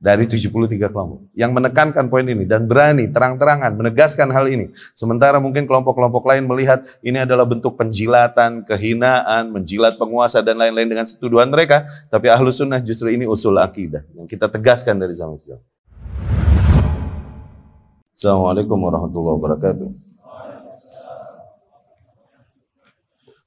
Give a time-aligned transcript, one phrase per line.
[0.00, 4.72] dari 73 kelompok yang menekankan poin ini dan berani terang-terangan menegaskan hal ini.
[4.96, 11.04] Sementara mungkin kelompok-kelompok lain melihat ini adalah bentuk penjilatan, kehinaan, menjilat penguasa dan lain-lain dengan
[11.04, 11.84] setuduhan mereka.
[12.08, 15.60] Tapi ahlu sunnah justru ini usul akidah yang kita tegaskan dari zaman kita.
[18.16, 19.88] Assalamualaikum warahmatullahi wabarakatuh.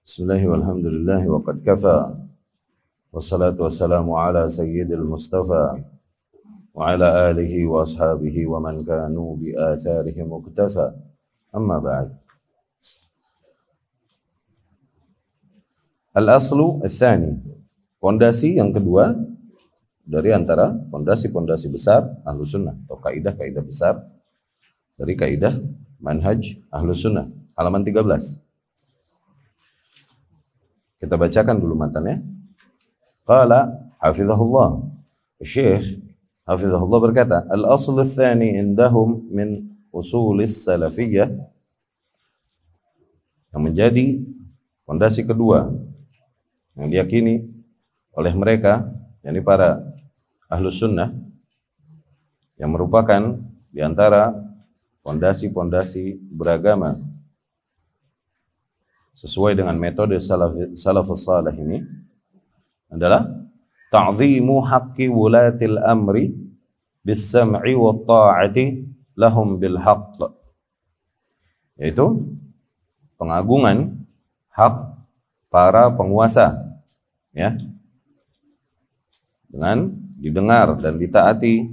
[0.05, 1.29] Bismillahirrahmanirrahim.
[1.33, 1.97] Wa qad kafa.
[3.09, 5.92] Wassalatu wassalamu ala sayyidil mustafa
[6.78, 10.86] وعلى آله وأصحابه ومن كانوا بآثارهم مكتفى
[11.56, 12.08] أما بعد
[16.18, 17.38] Al-aslu al-thani
[18.02, 19.14] Pondasi yang kedua
[20.02, 24.02] dari antara pondasi-pondasi besar ahlu sunnah atau kaidah-kaidah besar
[24.98, 25.54] dari kaidah
[26.00, 26.42] manhaj
[26.74, 28.02] ahlu sunnah halaman 13
[30.98, 32.18] kita bacakan dulu matanya
[33.28, 33.68] qala
[34.00, 34.88] hafizahullah
[35.44, 36.01] Syekh
[36.43, 37.95] Hafizahullah berkata, Al-asl
[38.43, 41.31] indahum min usulis salafiyah.
[43.53, 44.05] Yang menjadi
[44.83, 45.71] fondasi kedua
[46.73, 47.45] yang diyakini
[48.17, 48.81] oleh mereka
[49.21, 49.81] yakni para
[50.49, 51.13] ahlus sunnah
[52.57, 53.37] yang merupakan
[53.73, 54.33] di antara
[55.05, 56.97] fondasi-fondasi beragama
[59.13, 61.85] sesuai dengan metode salaf salafus salih ini
[62.89, 63.25] adalah
[63.93, 66.33] ta'zimu haqqi wulatil amri
[67.03, 68.87] bis sam'i wa ta'ati
[69.19, 70.17] lahum bil haqq
[71.77, 72.23] yaitu
[73.19, 74.03] pengagungan
[74.53, 74.75] hak
[75.51, 76.53] para penguasa
[77.33, 77.53] ya.
[79.53, 81.69] Dengan didengar dan ditaati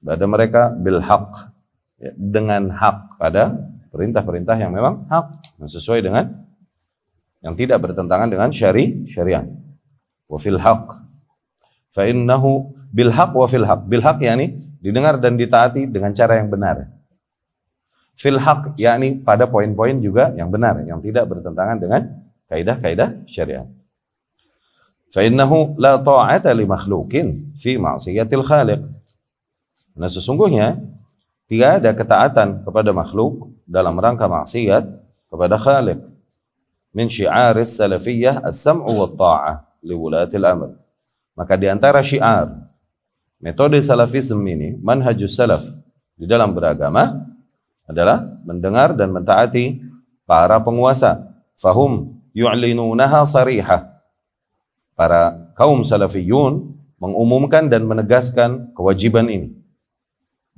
[0.00, 1.52] pada mereka bil haq
[2.00, 3.52] ya, dengan hak pada
[3.92, 6.24] perintah-perintah yang memang hak yang sesuai dengan
[7.44, 9.44] yang tidak bertentangan dengan syari syariat
[10.30, 10.96] wa fil haq
[11.92, 16.40] fa innahu bil haq wa fil haq bil haq yakni didengar dan ditaati dengan cara
[16.40, 16.88] yang benar.
[18.16, 22.00] Fil haq yakni pada poin-poin juga yang benar yang tidak bertentangan dengan
[22.48, 23.68] kaidah-kaidah syariat.
[25.12, 28.80] Fa innahu la ta'ata li makhluqin fi ma'siyatil khaliq.
[30.00, 30.80] Nah sesungguhnya
[31.46, 34.84] tidak ada ketaatan kepada makhluk dalam rangka maksiat
[35.28, 36.00] kepada khaliq.
[36.96, 40.70] Min syi'aris salafiyah as-sam'u wa ta'ah liwulatil amr.
[41.36, 42.65] Maka di antara syiar
[43.46, 45.62] metode salafisme ini, manhajus salaf
[46.18, 47.30] di dalam beragama
[47.86, 49.86] adalah mendengar dan mentaati
[50.26, 51.30] para penguasa.
[51.54, 54.02] Fahum yu'linunaha sarihah.
[54.98, 59.54] Para kaum salafiyun mengumumkan dan menegaskan kewajiban ini.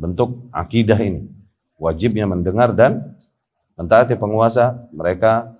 [0.01, 1.29] Bentuk akidah ini.
[1.77, 3.15] Wajibnya mendengar dan
[3.77, 5.55] mentaati penguasa, mereka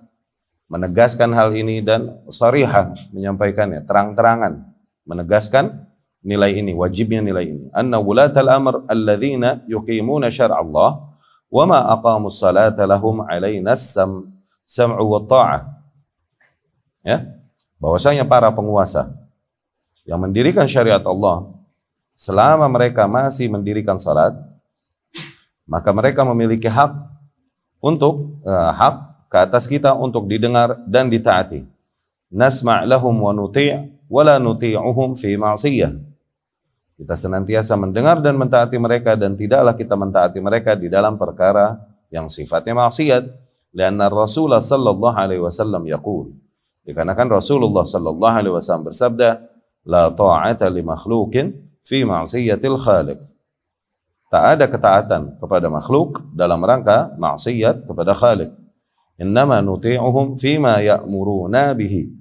[0.65, 4.69] menegaskan hal ini dan sarihah menyampaikannya terang-terangan
[5.09, 5.88] menegaskan
[6.19, 11.15] nilai ini wajibnya nilai ini anna wulatal amr alladzina yuqimuna syar'a Allah
[11.49, 14.29] wa ma aqamus salata lahum alaina sam
[14.67, 15.61] sam'u wa ta'ah
[17.07, 17.17] ya
[17.79, 19.09] bahwasanya para penguasa
[20.03, 21.55] yang mendirikan syariat Allah
[22.17, 24.35] selama mereka masih mendirikan salat
[25.69, 26.97] maka mereka memiliki hak
[27.79, 31.63] untuk uh, hak ke atas kita untuk didengar dan ditaati.
[32.33, 33.69] Nasma' lahum wa nuti'
[34.09, 35.93] wa la nuti'uhum fi ma'siyah.
[36.99, 41.79] Kita senantiasa mendengar dan mentaati mereka dan tidaklah kita mentaati mereka di dalam perkara
[42.11, 43.23] yang sifatnya maksiat.
[43.71, 46.35] Karena Rasulullah sallallahu alaihi wasallam yaqul.
[46.83, 49.29] Dikarenakan Rasulullah sallallahu alaihi wasallam bersabda,
[49.87, 53.23] "La ta'ata li makhluqin fi ma'siyatil khaliq."
[54.27, 58.53] Tak ada ketaatan kepada makhluk dalam rangka maksiat kepada Khalik.
[59.17, 62.13] Innama nuti'uhum fima ya'muruna bihi.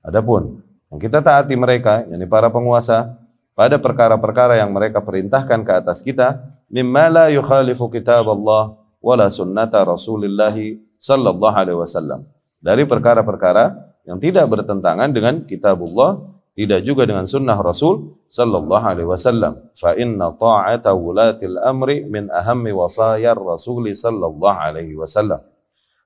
[0.00, 3.23] Adapun yang kita taati mereka, yakni para penguasa
[3.54, 9.78] pada perkara-perkara yang mereka perintahkan ke atas kita, mimma la yukhalifu kitab Allah wala sunnata
[9.86, 10.54] Rasulillah
[10.98, 12.26] sallallahu alaihi wasallam.
[12.58, 19.70] Dari perkara-perkara yang tidak bertentangan dengan kitabullah, tidak juga dengan sunnah Rasul sallallahu alaihi wasallam.
[19.74, 25.42] Fa inna ta'ata wulatil amri min ahammi wasayar Rasul sallallahu alaihi wasallam.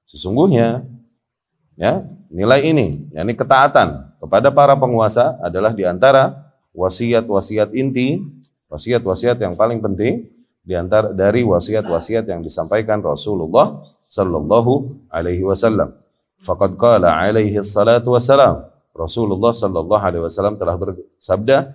[0.08, 0.88] Sesungguhnya
[1.76, 2.00] ya,
[2.32, 8.20] nilai ini, yakni ketaatan kepada para penguasa adalah di antara wasiat-wasiat inti,
[8.68, 10.28] wasiat-wasiat yang paling penting
[10.64, 15.96] di antara dari wasiat-wasiat yang disampaikan Rasulullah sallallahu alaihi wasallam.
[16.44, 18.68] Faqad qala alaihi salatu wassalam.
[18.92, 21.72] Rasulullah sallallahu alaihi wasallam telah bersabda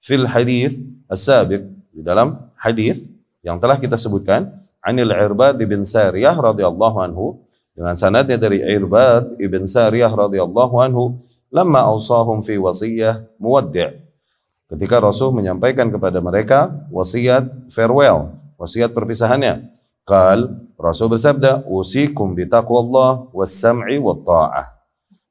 [0.00, 3.10] fil hadis as-sabiq di dalam hadis
[3.42, 4.52] yang telah kita sebutkan
[4.84, 7.42] Anil Irbad bin Sariyah radhiyallahu anhu
[7.74, 11.18] dengan sanadnya dari Irbad ibn Sariyah radhiyallahu anhu
[11.50, 14.05] lamma awsahum fi wasiyah muwaddi'
[14.70, 19.70] ketika Rasul menyampaikan kepada mereka wasiat farewell, wasiat perpisahannya.
[20.06, 24.76] Qal Rasul bersabda, "Usikum bi taqwallah was-sam'i wat-tha'ah."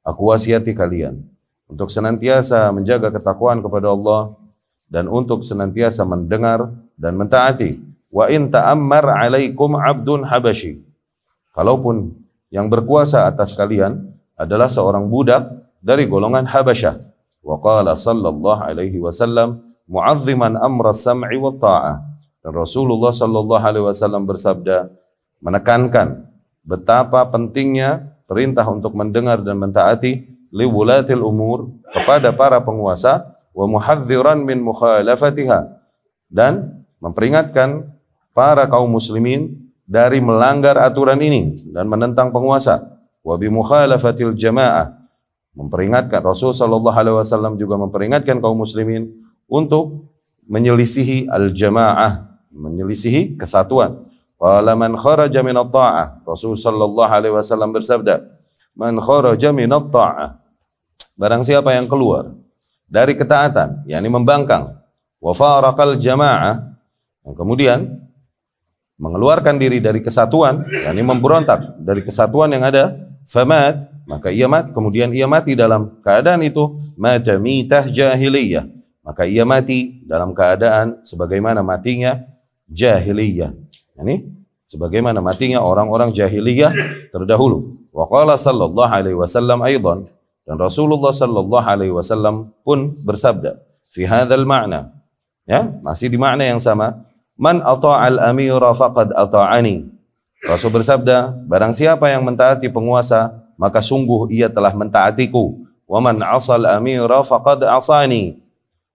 [0.04, 1.24] Aku wasiati kalian
[1.66, 4.36] untuk senantiasa menjaga ketakwaan kepada Allah
[4.92, 7.80] dan untuk senantiasa mendengar dan mentaati.
[8.12, 10.84] Wa in ta'ammar 'alaikum 'abdun habashi.
[11.56, 12.12] Kalaupun
[12.52, 15.48] yang berkuasa atas kalian adalah seorang budak
[15.80, 17.15] dari golongan Habasyah.
[17.46, 22.02] Wa qala sallallahu alaihi wasallam mu'azziman amra sam'i wa ta'ah.
[22.42, 24.90] Dan Rasulullah sallallahu alaihi wasallam bersabda,
[25.38, 26.26] menekankan
[26.66, 34.58] betapa pentingnya perintah untuk mendengar dan mentaati liwulatil umur kepada para penguasa wa muhadziran min
[34.66, 35.78] mukhalafatiha
[36.26, 37.86] dan memperingatkan
[38.34, 44.95] para kaum muslimin dari melanggar aturan ini dan menentang penguasa wa bi mukhalafatil jamaah
[45.56, 49.08] memperingatkan Rasul sallallahu alaihi wasallam juga memperingatkan kaum muslimin
[49.48, 50.12] untuk
[50.46, 54.06] menyelisihi al jamaah menyelisihi kesatuan
[54.36, 56.20] Qala man kharaja min at-ta'ah.
[56.28, 58.20] Rasul sallallahu alaihi wasallam bersabda,
[58.76, 60.44] "Man kharaja min at-ta'ah."
[61.16, 62.36] Barang siapa yang keluar
[62.84, 64.68] dari ketaatan, yakni membangkang,
[65.24, 66.76] wa faraqal jamaah,
[67.24, 67.80] yang kemudian
[69.00, 75.10] mengeluarkan diri dari kesatuan, yakni memberontak dari kesatuan yang ada, famat, maka ia mati, kemudian
[75.12, 78.70] ia mati dalam keadaan itu mata mitah jahiliyah.
[79.02, 82.22] Maka ia mati dalam keadaan sebagaimana matinya
[82.70, 83.54] jahiliyah.
[84.02, 84.14] Ini
[84.66, 86.72] sebagaimana matinya orang-orang jahiliyah
[87.10, 87.90] terdahulu.
[87.90, 88.06] Wa
[88.36, 90.04] sallallahu alaihi wasallam aidan
[90.46, 93.58] dan Rasulullah sallallahu alaihi wasallam pun bersabda
[93.90, 94.94] fi hadzal ma'na
[95.42, 97.02] ya masih di makna yang sama
[97.34, 99.95] man ata'al amira faqad ata'ani
[100.44, 106.60] Rasul bersabda barang siapa yang mentaati penguasa maka sungguh ia telah mentaatiku wa man asal
[106.68, 108.36] amira faqad asani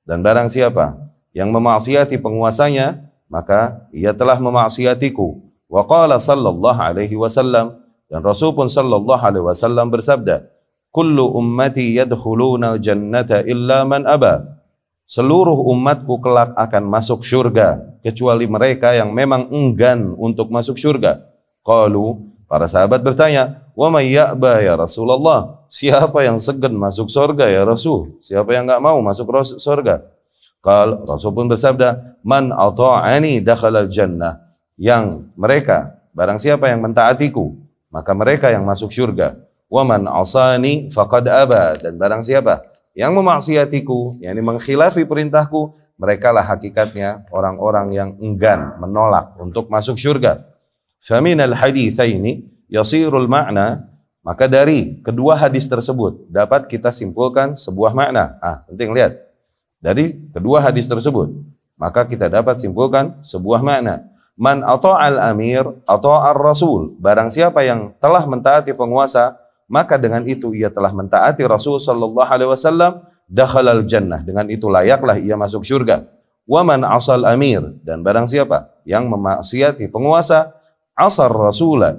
[0.06, 1.02] dan barang siapa
[1.32, 5.40] yang memaksiati penguasanya maka ia telah memaksiatiku.
[5.72, 7.80] Wa qala sallallahu alaihi wasallam
[8.12, 10.44] dan Rasul pun sallallahu alaihi wasallam bersabda,
[10.92, 14.60] "Kullu ummati yadkhuluna jannata illa man aba."
[15.08, 21.31] Seluruh umatku kelak akan masuk surga kecuali mereka yang memang enggan untuk masuk surga.
[21.62, 27.63] Qalu, para sahabat bertanya, "Wa may ya'ba ya Rasulullah?" Siapa yang segan masuk surga ya
[27.63, 28.19] Rasul?
[28.19, 30.04] Siapa yang enggak mau masuk surga?
[30.60, 37.56] Qal Rasul pun bersabda, "Man ata'ani dakhala jannah." Yang mereka, barang siapa yang mentaatiku,
[37.88, 39.40] maka mereka yang masuk surga.
[39.72, 46.44] Wa man asani faqad aba dan barang siapa yang memaksiatiku, yakni mengkhilafi perintahku, mereka lah
[46.44, 50.50] hakikatnya orang-orang yang enggan menolak untuk masuk surga.
[51.01, 58.38] Famin al-haditsaini yasirul ma'na maka dari kedua hadis tersebut dapat kita simpulkan sebuah makna.
[58.38, 59.18] Ah, penting lihat.
[59.81, 61.33] Dari kedua hadis tersebut,
[61.74, 64.06] maka kita dapat simpulkan sebuah makna.
[64.38, 66.94] Man al amir atau ar rasul.
[67.01, 72.50] Barang siapa yang telah mentaati penguasa, maka dengan itu ia telah mentaati Rasul sallallahu alaihi
[72.54, 74.21] wasallam dakhalal jannah.
[74.21, 76.06] Dengan itu layaklah ia masuk surga.
[76.45, 80.61] Wa man asal amir dan barang siapa yang memaksiati penguasa,
[80.96, 81.98] asar rasulah.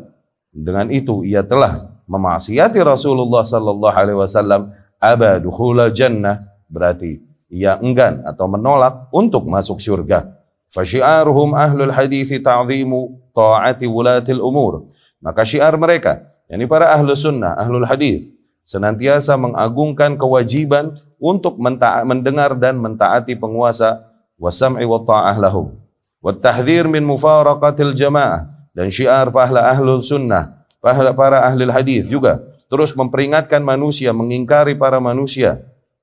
[0.53, 4.69] Dengan itu ia telah memaksiati Rasulullah sallallahu alaihi wasallam
[5.01, 5.41] aba
[5.89, 10.29] jannah berarti ia enggan atau menolak untuk masuk surga.
[10.73, 14.89] Fasyiaruhum ahlul hadis ta'zimu ta'ati wulatil umur.
[15.21, 18.33] Maka syiar mereka, yakni para ahlu sunnah, ahlul hadis,
[18.65, 24.01] senantiasa mengagungkan kewajiban untuk mendengar dan mentaati penguasa
[24.41, 25.77] wasam'i wa ta'ah lahum.
[26.25, 32.41] Wa tahdhir min mufaraqatil jamaah dan syiar para ahlu sunnah, para, para ahli hadis juga
[32.73, 35.61] terus memperingatkan manusia mengingkari para manusia.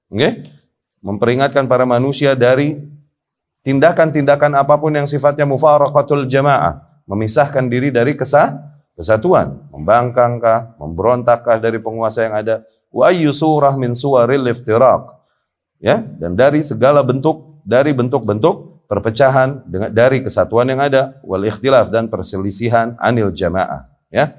[0.09, 0.41] Okay?
[0.99, 2.79] memperingatkan para manusia dari
[3.63, 8.55] tindakan-tindakan apa pun yang sifatnya mufaraqatul jamaah, memisahkan diri dari kesah,
[8.95, 12.55] kesatuan, membangkangkah, memberontakkah dari penguasa yang ada,
[12.91, 15.15] wa surah min suwaril iftiraq.
[15.79, 21.93] Ya, dan dari segala bentuk dari bentuk-bentuk perpecahan dengan dari kesatuan yang ada wal ikhtilaf
[21.93, 24.33] dan perselisihan anil jamaah, ya.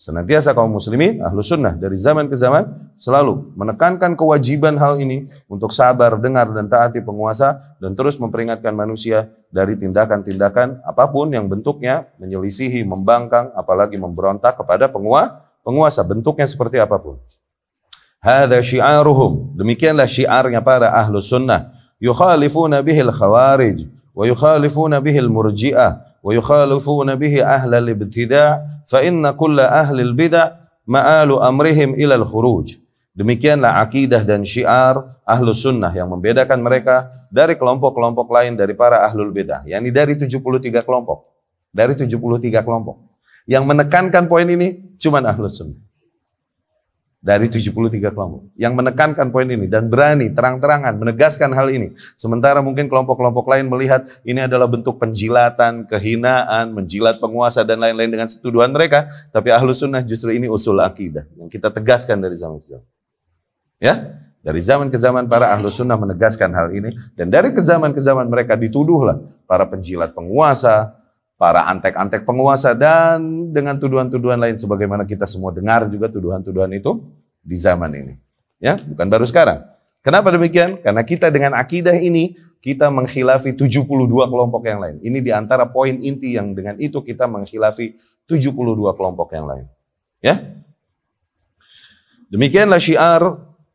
[0.00, 5.76] Senantiasa kaum muslimin, ahlu sunnah dari zaman ke zaman selalu menekankan kewajiban hal ini untuk
[5.76, 12.08] sabar, dengar dan taati penguasa dan terus memperingatkan manusia dari tindakan-tindakan apa pun yang bentuknya
[12.16, 17.20] menyelisihi, membangkang, apalagi memberontak kepada penguasa, penguasa bentuknya seperti apa pun.
[18.24, 19.52] Hada syiaruhum.
[19.56, 27.44] Demikianlah syiarnya para ahlu sunnah yukhalifuna bihi al-khawarij wa yukhalifuna bihi al-murji'ah wa yukhalifuna bihi
[27.44, 30.56] ahlal ibtida' fa inna kulla ahlil bid'ah
[30.88, 32.80] ma'alu amrihim ila al-khuruj
[33.10, 39.34] Demikianlah akidah dan syiar ahlus sunnah yang membedakan mereka dari kelompok-kelompok lain dari para ahlul
[39.34, 39.66] bidah.
[39.66, 41.26] yakni dari 73 kelompok.
[41.74, 43.10] Dari 73 kelompok.
[43.50, 45.89] Yang menekankan poin ini cuman ahlus sunnah
[47.20, 51.92] dari 73 kelompok yang menekankan poin ini dan berani terang-terangan menegaskan hal ini.
[52.16, 58.24] Sementara mungkin kelompok-kelompok lain melihat ini adalah bentuk penjilatan, kehinaan, menjilat penguasa dan lain-lain dengan
[58.24, 59.04] setuduhan mereka.
[59.36, 62.86] Tapi ahlu sunnah justru ini usul akidah yang kita tegaskan dari zaman ke zaman.
[63.80, 63.94] Ya,
[64.40, 68.00] dari zaman ke zaman para ahlu sunnah menegaskan hal ini dan dari ke zaman ke
[68.00, 70.99] zaman mereka dituduhlah para penjilat penguasa,
[71.40, 77.00] para antek-antek penguasa dan dengan tuduhan-tuduhan lain sebagaimana kita semua dengar juga tuduhan-tuduhan itu
[77.40, 78.14] di zaman ini.
[78.60, 79.64] Ya, bukan baru sekarang.
[80.04, 80.76] Kenapa demikian?
[80.84, 85.00] Karena kita dengan akidah ini kita mengkhilafi 72 kelompok yang lain.
[85.00, 87.96] Ini di antara poin inti yang dengan itu kita mengkhilafi
[88.28, 88.52] 72
[88.92, 89.64] kelompok yang lain.
[90.20, 90.44] Ya.
[92.28, 93.24] Demikianlah syiar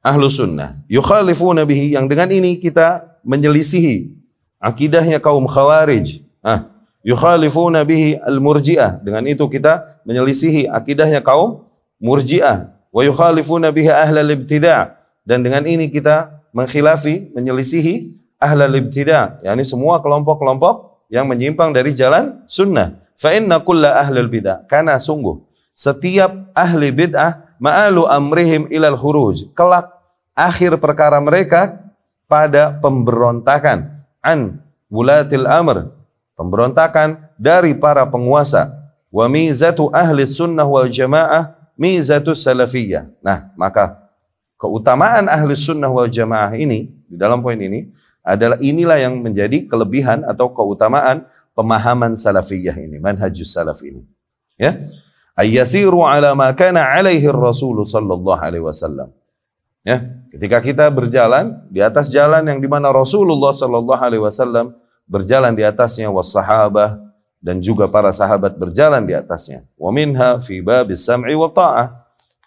[0.05, 0.85] ahlu sunnah.
[0.85, 4.13] Yukhalifuna bihi yang dengan ini kita menyelisihi
[4.61, 6.21] akidahnya kaum khawarij.
[6.45, 6.74] Ah,
[7.05, 9.05] yukhalifuna bihi al-murji'ah.
[9.05, 11.61] Dengan itu kita menyelisihi akidahnya kaum
[12.01, 12.73] murji'ah.
[12.89, 20.01] Wa yukhalifuna bihi ahlal ibtida' dan dengan ini kita mengkhilafi, menyelisihi ahlal ibtida', yakni semua
[20.01, 22.97] kelompok-kelompok yang menyimpang dari jalan sunnah.
[23.15, 25.39] Fa inna kulla ahlul bid'ah, karena sungguh
[25.75, 29.51] setiap ahli bid'ah ma'alu amrihim ilal khuruj.
[29.55, 29.91] Kelak
[30.35, 31.91] akhir perkara mereka
[32.27, 34.59] pada pemberontakan an
[34.91, 35.91] wulatil amr
[36.35, 38.71] pemberontakan dari para penguasa.
[39.09, 43.07] Wa mizatu ahli sunnah wal jamaah mizatu salafiyah.
[43.23, 44.11] Nah, maka
[44.59, 47.91] keutamaan ahli sunnah wal jamaah ini, di dalam poin ini,
[48.25, 51.23] adalah inilah yang menjadi kelebihan atau keutamaan
[51.55, 54.03] pemahaman salafiyah ini, manhajus salaf ini.
[54.59, 54.75] Ya.
[55.35, 59.11] Ayyasiru ala ma kana alaihi Rasul sallallahu alaihi wasallam.
[59.85, 60.01] Ya,
[60.31, 64.73] ketika kita berjalan di atas jalan yang di mana Rasulullah sallallahu alaihi wasallam
[65.05, 67.05] berjalan di atasnya wassahabah
[67.45, 69.61] dan juga para sahabat berjalan di atasnya.
[69.77, 71.93] Wa minha fi babis sam'i wa ta'ah.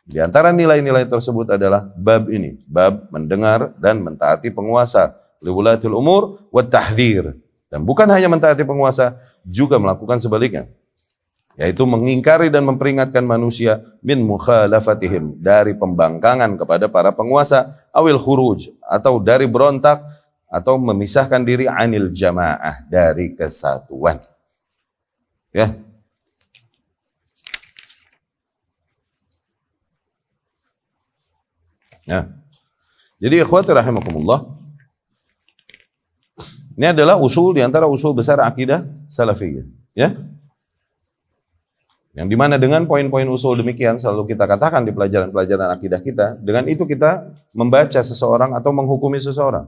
[0.09, 6.65] Di antara nilai-nilai tersebut adalah bab ini, bab mendengar dan mentaati penguasa, liwulatil umur wa
[6.65, 7.37] tahdzir.
[7.69, 10.67] Dan bukan hanya mentaati penguasa, juga melakukan sebaliknya.
[11.61, 19.21] Yaitu mengingkari dan memperingatkan manusia min mukhalafatihim dari pembangkangan kepada para penguasa awil khuruj atau
[19.21, 20.01] dari berontak
[20.49, 24.17] atau memisahkan diri anil jamaah dari kesatuan.
[25.53, 25.77] Ya.
[32.09, 32.25] Ya.
[33.21, 34.57] Jadi ikhwati rahimakumullah.
[36.79, 39.67] Ini adalah usul di antara usul besar akidah salafiyah,
[39.99, 40.15] ya.
[42.15, 46.71] Yang di mana dengan poin-poin usul demikian selalu kita katakan di pelajaran-pelajaran akidah kita, dengan
[46.71, 49.67] itu kita membaca seseorang atau menghukumi seseorang.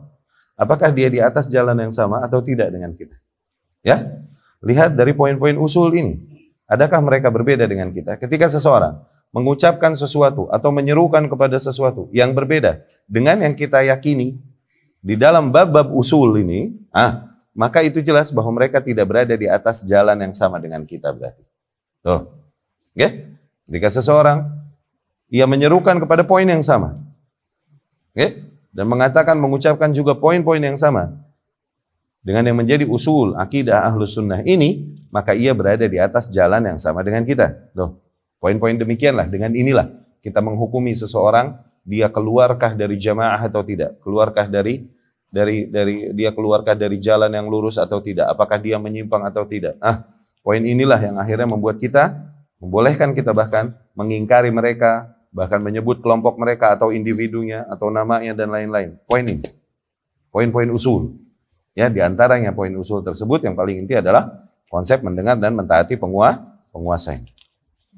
[0.60, 3.16] Apakah dia di atas jalan yang sama atau tidak dengan kita?
[3.80, 4.12] Ya,
[4.60, 6.20] lihat dari poin-poin usul ini.
[6.68, 8.20] Adakah mereka berbeda dengan kita?
[8.20, 9.00] Ketika seseorang
[9.32, 14.36] mengucapkan sesuatu atau menyerukan kepada sesuatu yang berbeda dengan yang kita yakini
[15.00, 17.24] di dalam bab-bab usul ini, ah,
[17.56, 21.42] maka itu jelas bahwa mereka tidak berada di atas jalan yang sama dengan kita berarti.
[22.04, 22.28] Tuh.
[22.92, 23.00] Oke?
[23.00, 23.10] Okay?
[23.64, 24.44] Jika seseorang
[25.32, 27.00] ia menyerukan kepada poin yang sama.
[28.12, 28.18] Oke?
[28.20, 28.30] Okay?
[28.70, 31.10] Dan mengatakan mengucapkan juga poin-poin yang sama
[32.20, 36.76] dengan yang menjadi usul akidah ahlus sunnah ini, maka ia berada di atas jalan yang
[36.76, 37.72] sama dengan kita.
[37.72, 37.96] Loh,
[38.36, 39.88] poin-poin demikianlah, dengan inilah
[40.20, 44.84] kita menghukumi seseorang, dia keluarkah dari jamaah atau tidak, keluarkah dari
[45.30, 49.80] dari dari dia keluarkah dari jalan yang lurus atau tidak, apakah dia menyimpang atau tidak.
[49.80, 50.04] Ah,
[50.44, 56.74] poin inilah yang akhirnya membuat kita membolehkan kita bahkan mengingkari mereka, bahkan menyebut kelompok mereka
[56.74, 58.98] atau individunya atau namanya dan lain-lain.
[59.06, 59.46] Poin ini.
[60.30, 61.14] Poin-poin usul.
[61.74, 66.50] Ya, di antaranya poin usul tersebut yang paling inti adalah konsep mendengar dan mentaati penguasa
[66.70, 67.18] penguasa.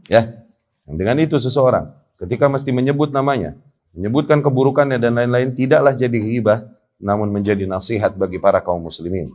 [0.09, 0.45] Ya.
[0.89, 3.57] Yang dengan itu seseorang ketika mesti menyebut namanya,
[3.97, 6.69] menyebutkan keburukannya dan lain-lain tidaklah jadi ghibah
[7.03, 9.29] namun menjadi nasihat bagi para kaum muslimin.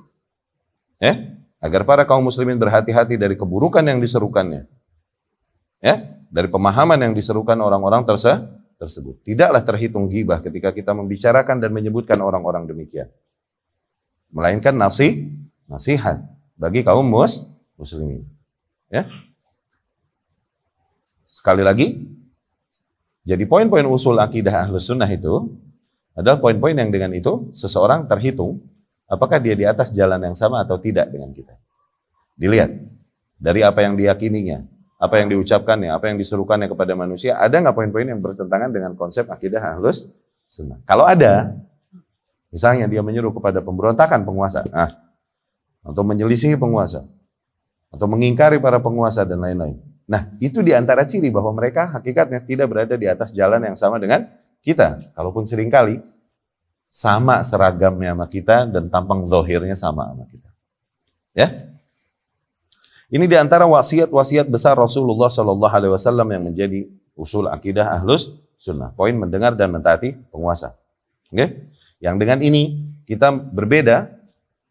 [0.98, 4.66] Ya, agar para kaum muslimin berhati-hati dari keburukan yang diserukannya.
[5.84, 8.44] Ya, dari pemahaman yang diserukan orang-orang terse
[8.78, 9.20] tersebut.
[9.26, 13.10] Tidaklah terhitung gibah ketika kita membicarakan dan menyebutkan orang-orang demikian.
[14.30, 15.34] Melainkan nasi,
[15.66, 16.22] nasihat
[16.60, 17.48] bagi kaum mus,
[17.80, 18.28] muslimin.
[18.92, 19.08] Ya.
[21.28, 22.18] Sekali lagi,
[23.28, 25.52] jadi poin-poin usul akidah ahlus sunnah itu
[26.18, 28.64] adalah poin-poin yang dengan itu seseorang terhitung
[29.06, 31.56] apakah dia di atas jalan yang sama atau tidak dengan kita.
[32.40, 32.72] Dilihat
[33.38, 34.66] dari apa yang diyakininya,
[34.98, 39.30] apa yang diucapkannya, apa yang diserukannya kepada manusia, ada nggak poin-poin yang bertentangan dengan konsep
[39.30, 40.10] akidah ahlus
[40.50, 40.82] sunnah?
[40.90, 41.54] Kalau ada,
[42.50, 44.90] misalnya dia menyuruh kepada pemberontakan penguasa, nah,
[45.86, 47.06] atau menyelisihi penguasa,
[47.94, 49.78] atau mengingkari para penguasa dan lain-lain.
[50.10, 54.02] Nah, itu di antara ciri bahwa mereka hakikatnya tidak berada di atas jalan yang sama
[54.02, 54.26] dengan
[54.66, 54.98] kita.
[55.14, 56.00] Kalaupun sering kali
[56.88, 60.50] sama seragamnya sama kita dan tampang zohirnya sama sama kita.
[61.38, 61.48] Ya,
[63.08, 68.92] ini di antara wasiat-wasiat besar Rasulullah Shallallahu Alaihi Wasallam yang menjadi usul akidah ahlus sunnah.
[68.92, 70.76] Poin mendengar dan mentaati penguasa.
[71.32, 71.72] Oke?
[72.04, 72.64] Yang dengan ini
[73.08, 74.12] kita berbeda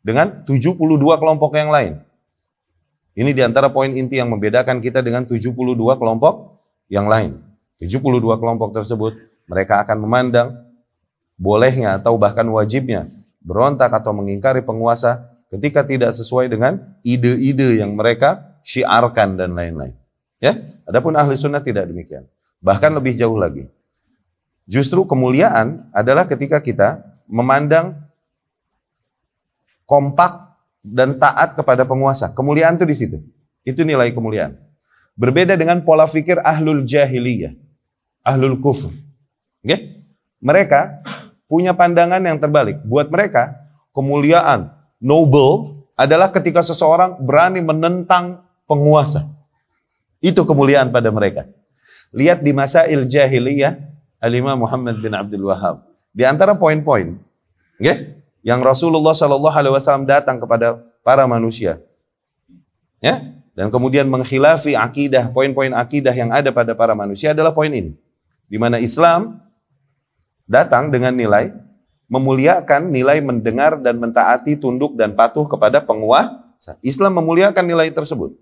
[0.04, 0.76] dengan 72
[1.18, 1.98] kelompok yang lain.
[3.16, 5.56] Ini di antara poin inti yang membedakan kita dengan 72
[5.96, 6.60] kelompok
[6.92, 7.40] yang lain.
[7.80, 9.16] 72 kelompok tersebut
[9.48, 10.48] mereka akan memandang
[11.40, 13.08] bolehnya atau bahkan wajibnya
[13.40, 19.94] berontak atau mengingkari penguasa ketika tidak sesuai dengan ide-ide yang mereka syiarkan dan lain-lain.
[20.42, 22.26] Ya, adapun ahli sunnah tidak demikian.
[22.60, 23.70] Bahkan lebih jauh lagi.
[24.66, 26.98] Justru kemuliaan adalah ketika kita
[27.30, 27.94] memandang
[29.86, 32.34] kompak dan taat kepada penguasa.
[32.34, 33.18] Kemuliaan itu di situ.
[33.62, 34.58] Itu nilai kemuliaan.
[35.16, 37.56] Berbeda dengan pola pikir ahlul jahiliyah,
[38.20, 38.92] ahlul kufur.
[39.64, 39.96] Okay?
[40.42, 41.00] Mereka
[41.48, 42.82] punya pandangan yang terbalik.
[42.84, 43.56] Buat mereka,
[43.96, 49.24] kemuliaan, noble adalah ketika seseorang berani menentang penguasa.
[50.20, 51.48] Itu kemuliaan pada mereka.
[52.12, 53.76] Lihat di masa il jahiliyah,
[54.20, 55.84] Alimah Muhammad bin Abdul Wahab.
[56.16, 57.20] Di antara poin-poin,
[57.76, 58.16] okay?
[58.40, 61.82] yang Rasulullah Shallallahu Alaihi Wasallam datang kepada para manusia,
[63.04, 63.20] ya,
[63.52, 67.92] dan kemudian mengkhilafi akidah, poin-poin akidah yang ada pada para manusia adalah poin ini,
[68.48, 69.44] di mana Islam
[70.48, 71.65] datang dengan nilai
[72.06, 76.78] memuliakan nilai mendengar dan mentaati, tunduk dan patuh kepada penguasa.
[76.82, 78.34] Islam memuliakan nilai tersebut.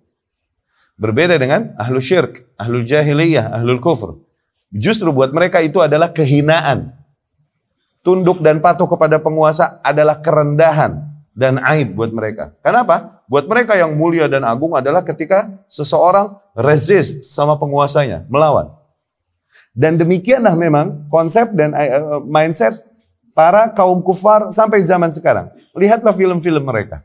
[0.95, 4.23] Berbeda dengan ahlu syirk, ahlu jahiliyah, ahlu kufur.
[4.71, 6.95] Justru buat mereka itu adalah kehinaan
[8.05, 12.55] tunduk dan patuh kepada penguasa adalah kerendahan dan aib buat mereka.
[12.63, 13.25] Kenapa?
[13.27, 18.71] Buat mereka yang mulia dan agung adalah ketika seseorang resist sama penguasanya, melawan.
[19.75, 22.79] Dan demikianlah memang konsep dan uh, mindset
[23.35, 25.51] para kaum kufar sampai zaman sekarang.
[25.75, 27.03] Lihatlah film-film mereka.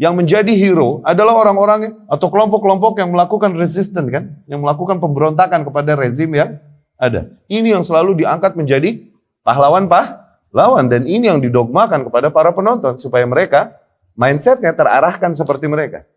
[0.00, 5.92] Yang menjadi hero adalah orang-orang atau kelompok-kelompok yang melakukan resisten kan, yang melakukan pemberontakan kepada
[5.92, 6.56] rezim yang
[6.96, 7.28] ada.
[7.52, 8.96] Ini yang selalu diangkat menjadi
[9.44, 13.76] pahlawan pahlawan dan ini yang didogmakan kepada para penonton supaya mereka
[14.16, 16.08] mindsetnya terarahkan seperti mereka.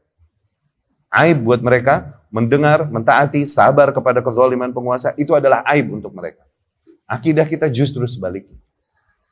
[1.11, 6.41] Aib buat mereka mendengar, mentaati, sabar kepada kezaliman penguasa itu adalah aib untuk mereka.
[7.05, 8.57] Akidah kita justru sebaliknya.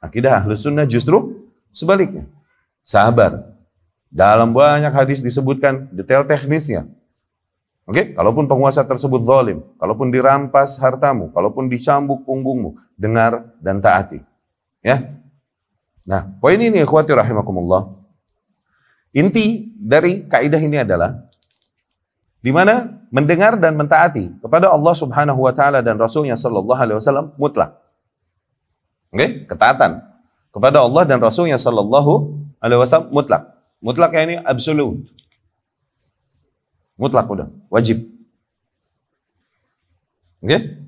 [0.01, 2.25] Akidah ahlu sunnah justru sebaliknya.
[2.81, 3.53] Sabar.
[4.11, 6.89] Dalam banyak hadis disebutkan detail teknisnya.
[7.87, 8.05] Oke, okay?
[8.13, 14.21] kalaupun penguasa tersebut zalim, kalaupun dirampas hartamu, kalaupun dicambuk punggungmu, dengar dan taati.
[14.85, 15.21] Ya.
[16.05, 17.89] Nah, poin ini ikhwati rahimakumullah.
[19.11, 21.25] Inti dari kaidah ini adalah
[22.41, 27.33] di mana mendengar dan mentaati kepada Allah Subhanahu wa taala dan Rasulnya sallallahu alaihi wasallam
[27.35, 27.80] mutlak.
[29.11, 29.43] Okay?
[29.43, 29.99] ketaatan
[30.51, 33.43] kepada Allah dan Rasulnya sallallahu alaihi wasallam mutlak.
[33.83, 35.03] Mutlak ini absolut.
[36.95, 38.05] Mutlak udah, wajib.
[40.39, 40.79] Okay?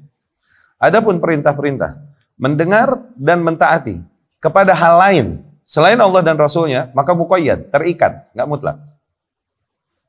[0.78, 2.00] Adapun perintah-perintah,
[2.38, 4.04] mendengar dan mentaati
[4.44, 5.28] kepada hal lain
[5.64, 8.78] selain Allah dan Rasulnya, maka muqayyad, terikat, nggak mutlak.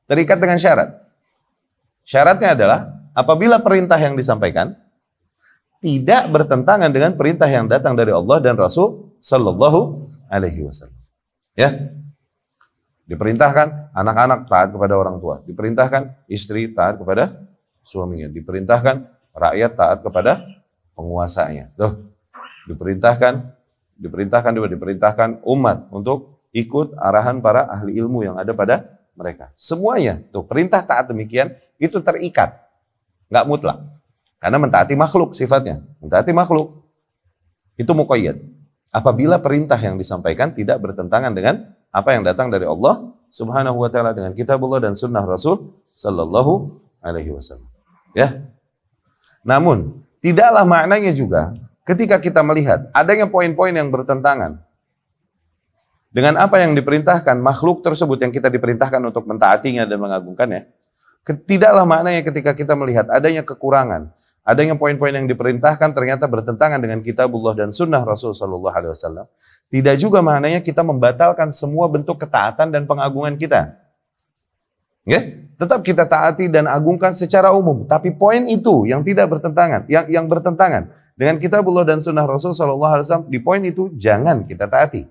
[0.05, 0.89] Terikat dengan syarat.
[2.05, 2.79] Syaratnya adalah
[3.17, 4.77] apabila perintah yang disampaikan
[5.85, 10.97] tidak bertentangan dengan perintah yang datang dari Allah dan Rasul Sallallahu Alaihi Wasallam.
[11.53, 11.93] Ya,
[13.05, 15.37] Diperintahkan anak-anak taat kepada orang tua.
[15.45, 17.37] Diperintahkan istri taat kepada
[17.85, 18.25] suaminya.
[18.33, 20.41] Diperintahkan rakyat taat kepada
[20.97, 21.69] penguasanya.
[21.77, 22.09] Tuh.
[22.65, 23.45] Diperintahkan
[23.95, 28.81] diperintahkan juga diperintahkan umat untuk ikut arahan para ahli ilmu yang ada pada
[29.13, 29.53] mereka.
[29.53, 32.57] Semuanya tuh perintah taat demikian itu terikat.
[33.29, 33.77] Nggak mutlak.
[34.39, 35.81] Karena mentaati makhluk sifatnya.
[36.03, 36.85] Mentaati makhluk.
[37.75, 38.37] Itu muqayyad.
[38.95, 44.15] Apabila perintah yang disampaikan tidak bertentangan dengan apa yang datang dari Allah Subhanahu wa taala
[44.15, 47.67] dengan kitabullah dan sunnah Rasul sallallahu alaihi wasallam.
[48.15, 48.47] Ya.
[49.43, 51.51] Namun, tidaklah maknanya juga
[51.83, 54.63] ketika kita melihat adanya poin-poin yang bertentangan
[56.15, 60.71] dengan apa yang diperintahkan makhluk tersebut yang kita diperintahkan untuk mentaatinya dan mengagungkannya,
[61.43, 67.57] tidaklah maknanya ketika kita melihat adanya kekurangan, adanya poin-poin yang diperintahkan ternyata bertentangan dengan kitabullah
[67.57, 69.25] dan sunnah Rasul sallallahu alaihi wasallam,
[69.73, 73.73] tidak juga maknanya kita membatalkan semua bentuk ketaatan dan pengagungan kita.
[75.05, 75.21] Ya,
[75.57, 77.85] tetap kita taati dan agungkan secara umum.
[77.85, 82.93] Tapi poin itu yang tidak bertentangan, yang yang bertentangan dengan kitabullah dan sunnah Rasul Shallallahu
[82.95, 85.05] Alaihi Wasallam di poin itu jangan kita taati.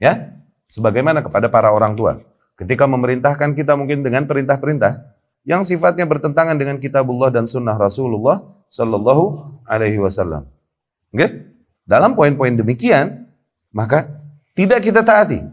[0.00, 0.34] Ya,
[0.68, 2.18] sebagaimana kepada para orang tua.
[2.54, 5.13] Ketika memerintahkan kita mungkin dengan perintah-perintah
[5.44, 8.40] yang sifatnya bertentangan dengan kitabullah dan sunnah Rasulullah
[8.72, 9.24] Shallallahu
[9.68, 10.48] Alaihi Wasallam.
[11.12, 11.52] Okay?
[11.84, 13.28] Dalam poin-poin demikian,
[13.70, 14.08] maka
[14.56, 15.44] tidak kita taati.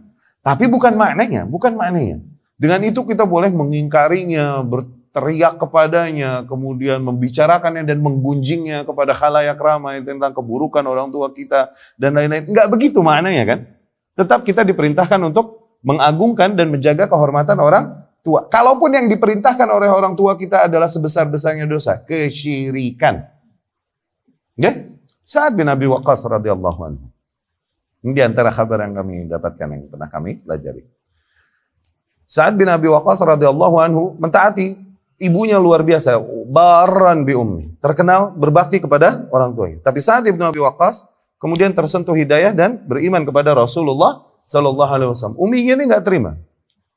[0.41, 2.23] Tapi bukan maknanya, bukan maknanya.
[2.55, 10.31] Dengan itu kita boleh mengingkarinya, berteriak kepadanya, kemudian membicarakannya dan menggunjingnya kepada khalayak ramai tentang
[10.31, 12.47] keburukan orang tua kita dan lain-lain.
[12.47, 13.59] Enggak begitu maknanya kan?
[14.15, 18.47] Tetap kita diperintahkan untuk mengagungkan dan menjaga kehormatan orang tua.
[18.47, 23.25] Kalaupun yang diperintahkan oleh orang tua kita adalah sebesar-besarnya dosa, kesyirikan.
[24.57, 24.87] Ya?
[25.25, 27.05] Saat bin Abi Waqqas radhiyallahu anhu.
[28.01, 30.81] Ini di antara kabar yang kami dapatkan yang pernah kami pelajari.
[32.25, 34.73] Sa'ad bin Abi Waqqas radhiyallahu anhu mentaati
[35.21, 36.17] ibunya luar biasa,
[36.49, 37.77] baran bi ummi.
[37.77, 39.77] Terkenal berbakti kepada orang tuanya.
[39.85, 41.05] Tapi Sa'ad bin Abi Waqqas
[41.37, 45.37] kemudian tersentuh hidayah dan beriman kepada Rasulullah sallallahu alaihi wasallam.
[45.37, 46.33] Uminya ini nggak terima.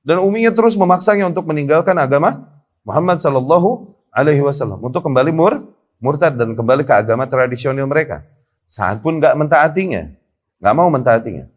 [0.05, 2.45] Dan uminya terus memaksanya untuk meninggalkan agama
[2.85, 5.65] Muhammad sallallahu alaihi wasallam untuk kembali mur
[5.97, 8.21] murtad dan kembali ke agama tradisional mereka.
[8.69, 10.13] Saat pun nggak mentaatinya,
[10.61, 11.49] nggak mau mentaatinya.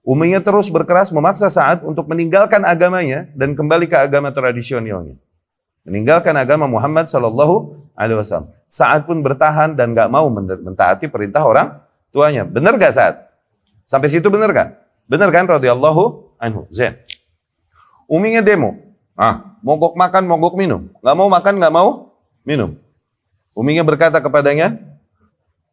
[0.00, 5.20] Umayyah terus berkeras memaksa saat untuk meninggalkan agamanya dan kembali ke agama tradisionalnya.
[5.84, 8.48] Meninggalkan agama Muhammad Sallallahu Alaihi Wasallam.
[8.64, 11.84] Saat pun bertahan dan gak mau mentaati perintah orang
[12.16, 12.48] tuanya.
[12.48, 13.14] Benar gak saat?
[13.84, 14.68] Sampai situ benar gak?
[15.04, 16.64] Benar kan radhiyallahu anhu.
[16.72, 16.96] Zen.
[18.10, 18.74] Uminya demo.
[19.14, 20.90] Ah, mogok makan, mogok minum.
[20.98, 22.10] Gak mau makan, gak mau
[22.42, 22.74] minum.
[23.54, 24.74] Uminya berkata kepadanya,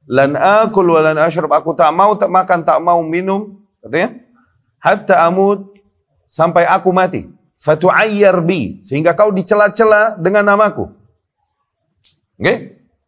[0.08, 1.52] Lan akul wa ashrab.
[1.52, 4.20] Aku tak mau tak makan, tak mau minum, Katanya,
[4.80, 5.74] hatta amud
[6.30, 7.26] sampai aku mati.
[7.58, 8.80] Fatu'ayyar bi.
[8.86, 10.88] Sehingga kau dicela-cela dengan namaku.
[12.38, 12.44] Oke?
[12.44, 12.58] Okay?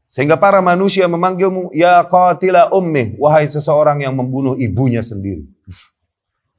[0.10, 3.13] Sehingga para manusia memanggilmu, Ya qatila ummi.
[3.22, 5.46] Wahai seseorang yang membunuh ibunya sendiri.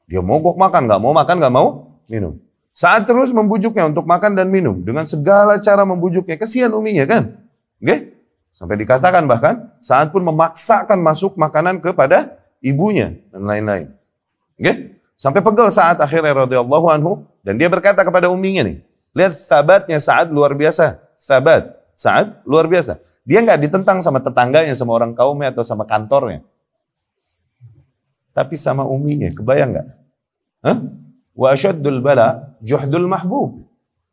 [0.07, 2.39] Dia mogok makan, gak mau makan, gak mau minum.
[2.81, 4.81] Saat terus membujuknya untuk makan dan minum.
[4.81, 6.41] Dengan segala cara membujuknya.
[6.41, 7.37] Kesian uminya kan?
[7.77, 8.17] Oke?
[8.57, 13.93] Sampai dikatakan bahkan, saat pun memaksakan masuk makanan kepada ibunya dan lain-lain.
[14.57, 14.97] Okay?
[15.13, 18.81] Sampai pegel saat akhirnya radhiyallahu anhu dan dia berkata kepada uminya nih,
[19.13, 22.97] lihat sahabatnya saat luar biasa, sahabat saat luar biasa.
[23.29, 26.41] Dia nggak ditentang sama tetangganya, sama orang kaumnya atau sama kantornya.
[28.33, 29.89] Tapi sama uminya, kebayang nggak?
[30.65, 31.00] Hah?
[31.41, 33.65] Wa asyaddul bala juhdul mahbub.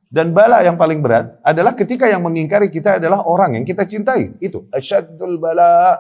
[0.08, 4.40] Dan bala yang paling berat adalah ketika yang mengingkari kita adalah orang yang kita cintai.
[4.40, 6.00] Itu asyaddul bala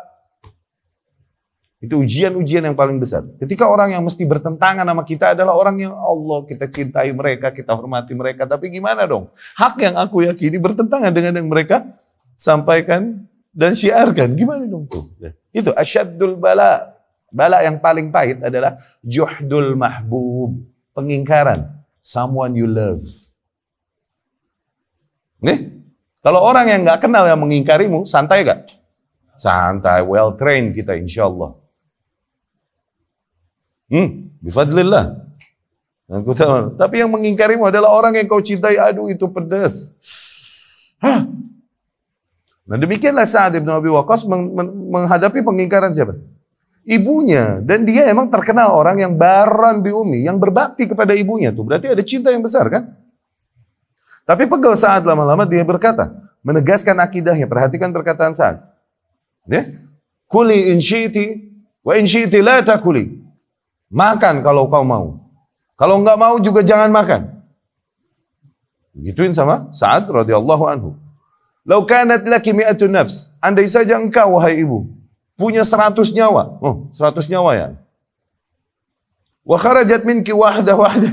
[1.78, 3.22] itu ujian-ujian yang paling besar.
[3.38, 7.76] Ketika orang yang mesti bertentangan sama kita adalah orang yang Allah kita cintai mereka, kita
[7.78, 8.50] hormati mereka.
[8.50, 9.30] Tapi gimana dong?
[9.60, 11.86] Hak yang aku yakini bertentangan dengan yang mereka
[12.34, 14.34] sampaikan dan syiarkan.
[14.34, 15.06] Gimana dong tuh?
[15.22, 15.38] Ya.
[15.54, 16.98] Itu asyadul bala.
[17.30, 20.77] Bala yang paling pahit adalah juhdul mahbub.
[20.98, 21.78] Pengingkaran.
[22.02, 23.06] Someone you love.
[25.38, 25.70] Nih,
[26.26, 28.66] kalau orang yang nggak kenal yang mengingkarimu, santai gak?
[29.38, 31.54] Santai, well trained kita insya Allah.
[33.94, 35.28] Hmm, bifadlillah.
[36.80, 38.80] Tapi yang mengingkarimu adalah orang yang kau cintai.
[38.80, 39.94] Aduh itu pedas.
[41.04, 41.28] Hah?
[42.68, 46.16] Nah demikianlah saat Ibn Abi Waqqas menghadapi pengingkaran siapa?
[46.88, 47.60] Ibunya.
[47.60, 51.68] Dan dia emang terkenal orang yang baran bi umi, yang berbakti kepada ibunya tuh.
[51.68, 52.96] Berarti ada cinta yang besar kan?
[54.24, 56.16] Tapi pegel saat lama-lama dia berkata,
[56.48, 57.44] menegaskan akidahnya.
[57.44, 58.64] Perhatikan perkataan saat.
[59.52, 59.68] Ya?
[60.32, 61.52] Kuli in syi'ti
[61.84, 63.20] wa in syi'ti la takuli.
[63.92, 65.20] Makan kalau kau mau.
[65.76, 67.22] Kalau enggak mau juga jangan makan.
[68.98, 70.96] Gituin sama Sa'ad radhiyallahu anhu.
[71.68, 73.36] Lau kanat laki mi'atun nafs.
[73.44, 74.97] Andai saja engkau wahai ibu
[75.38, 76.58] punya seratus nyawa.
[76.60, 77.68] Oh, seratus nyawa ya.
[79.48, 81.08] Wa kharajat minki wahda wahda.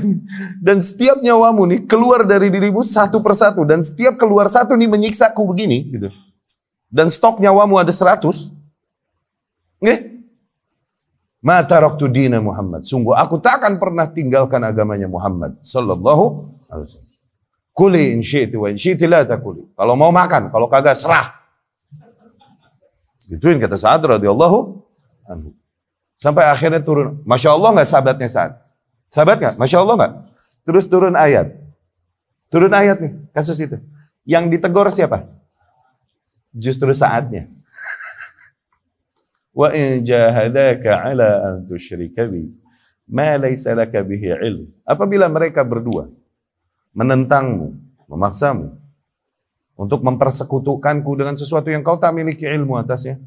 [0.59, 3.63] Dan setiap nyawamu nih keluar dari dirimu satu persatu.
[3.63, 5.87] Dan setiap keluar satu nih menyiksaku begini.
[5.87, 6.09] gitu.
[6.91, 8.51] Dan stok nyawamu ada seratus.
[9.79, 10.19] Nggih?
[11.45, 12.83] Mata taraktu dina Muhammad.
[12.83, 17.13] Sungguh aku tak akan pernah tinggalkan agamanya Muhammad sallallahu alaihi wasallam.
[17.75, 19.21] Kuli in syi'ti wa in syi'ti la.
[19.29, 21.44] Kalau mau makan, kalau kagak serah.
[23.25, 24.57] Gituin kata Sa'ad radhiyallahu
[25.25, 25.49] anhu.
[26.15, 27.21] Sampai akhirnya turun.
[27.25, 28.53] Masya Allah nggak sahabatnya Sa'ad?
[29.09, 29.55] Sahabat nggak?
[29.57, 30.13] Masya Allah nggak?
[30.65, 31.53] Terus turun ayat.
[32.49, 33.77] Turun ayat nih, kasus itu.
[34.25, 35.27] Yang ditegur siapa?
[36.55, 37.51] Justru saatnya.
[39.59, 42.47] Wa in jahadaka ala an tusyrika bi
[43.09, 44.71] ma laysa laka bihi ilm.
[44.87, 46.09] Apabila mereka berdua
[46.95, 47.75] menentangmu
[48.07, 48.84] memaksamu
[49.75, 53.19] untuk mempersekutukanku dengan sesuatu yang kau tak miliki ilmu atasnya,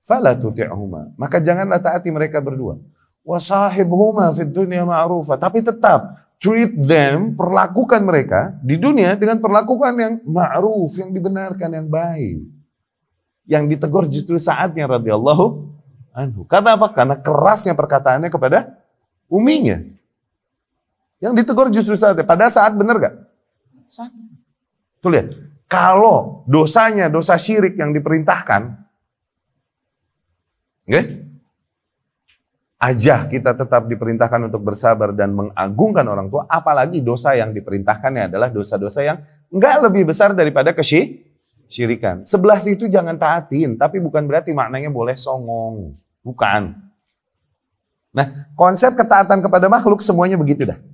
[0.00, 1.12] fala tuti'huma.
[1.20, 2.80] Maka janganlah taati mereka berdua.
[3.20, 5.36] Wasahibhuma fid dunya ma'rufa.
[5.36, 11.86] Tapi tetap treat them, perlakukan mereka di dunia dengan perlakukan yang ma'ruf, yang dibenarkan, yang
[11.92, 12.48] baik.
[13.44, 15.68] Yang ditegur justru saatnya radhiyallahu
[16.16, 16.48] anhu.
[16.48, 16.88] Karena apa?
[16.96, 18.72] Karena kerasnya perkataannya kepada
[19.28, 19.84] uminya.
[21.20, 22.24] Yang ditegur justru saatnya.
[22.24, 23.14] Pada saat benar gak?
[23.92, 24.16] Saat.
[25.04, 25.49] Tuh lihat.
[25.70, 28.74] Kalau dosanya dosa syirik yang diperintahkan,
[30.82, 31.30] okay?
[32.80, 38.50] aja kita tetap diperintahkan untuk bersabar dan mengagungkan orang tua, apalagi dosa yang diperintahkannya adalah
[38.50, 42.26] dosa-dosa yang enggak lebih besar daripada kesyirikan.
[42.26, 45.94] Sebelah situ jangan taatin, tapi bukan berarti maknanya boleh songong.
[46.26, 46.74] Bukan.
[48.10, 48.26] Nah,
[48.58, 50.89] konsep ketaatan kepada makhluk semuanya begitu dah.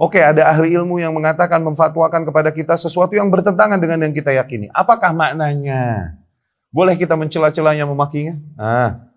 [0.00, 4.32] Oke, ada ahli ilmu yang mengatakan memfatwakan kepada kita sesuatu yang bertentangan dengan yang kita
[4.32, 4.72] yakini.
[4.72, 6.16] Apakah maknanya?
[6.72, 8.40] Boleh kita mencela-celanya, memakinya?
[8.56, 9.12] Ah.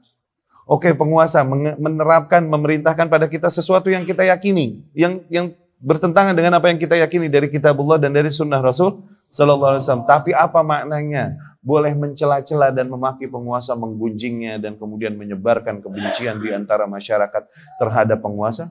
[0.68, 1.40] Oke, penguasa
[1.80, 7.00] menerapkan, memerintahkan pada kita sesuatu yang kita yakini, yang yang bertentangan dengan apa yang kita
[7.00, 10.04] yakini dari kitabullah dan dari sunnah Rasul Sallallahu Alaihi Wasallam.
[10.04, 11.40] Tapi apa maknanya?
[11.64, 17.48] Boleh mencela-cela dan memaki penguasa, menggunjingnya dan kemudian menyebarkan kebencian di antara masyarakat
[17.80, 18.68] terhadap penguasa?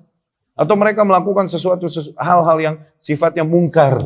[0.53, 1.88] Atau mereka melakukan sesuatu
[2.21, 3.99] hal-hal yang sifatnya mungkar.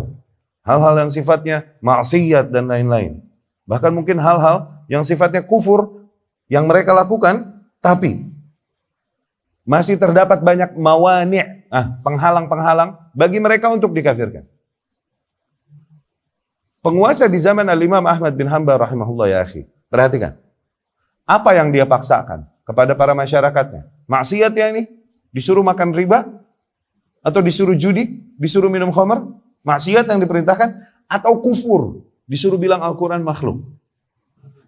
[0.67, 3.23] Hal-hal yang sifatnya maksiat dan lain-lain.
[3.67, 6.11] Bahkan mungkin hal-hal yang sifatnya kufur
[6.47, 7.55] yang mereka lakukan.
[7.83, 8.19] Tapi
[9.67, 14.47] masih terdapat banyak mawani' ah, penghalang-penghalang bagi mereka untuk dikafirkan.
[16.83, 19.67] Penguasa di zaman Al-Imam Ahmad bin Hanbal rahimahullah ya akhi.
[19.91, 20.39] Perhatikan.
[21.27, 23.91] Apa yang dia paksakan kepada para masyarakatnya?
[24.07, 24.87] Maksiat ya ini?
[25.37, 26.25] Disuruh makan riba?
[27.21, 28.25] Atau disuruh judi?
[28.41, 29.21] Disuruh minum khamar?
[29.69, 30.73] Maksiat yang diperintahkan?
[31.05, 32.09] Atau kufur?
[32.25, 33.61] Disuruh bilang Al-Quran makhluk?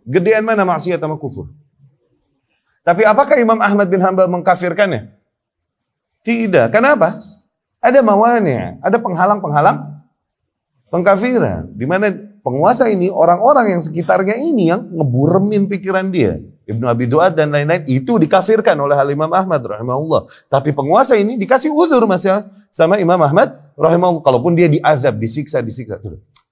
[0.05, 1.49] Gedean mana maksiat sama kufur?
[2.85, 5.09] Tapi apakah Imam Ahmad bin Hanbal mengkafirkannya?
[6.21, 6.69] Tidak.
[6.69, 7.17] Kenapa?
[7.81, 10.05] Ada mawanya, ada penghalang-penghalang
[10.93, 11.73] pengkafiran.
[11.73, 12.13] Di mana
[12.45, 16.43] penguasa ini orang-orang yang sekitarnya ini yang ngeburemin pikiran dia.
[16.69, 20.29] Ibnu Abi Duat dan lain-lain itu dikafirkan oleh Al Imam Ahmad rahimahullah.
[20.53, 24.21] Tapi penguasa ini dikasih uzur mas ya sama Imam Ahmad rahimahullah.
[24.21, 25.97] Kalaupun dia diazab, disiksa, disiksa.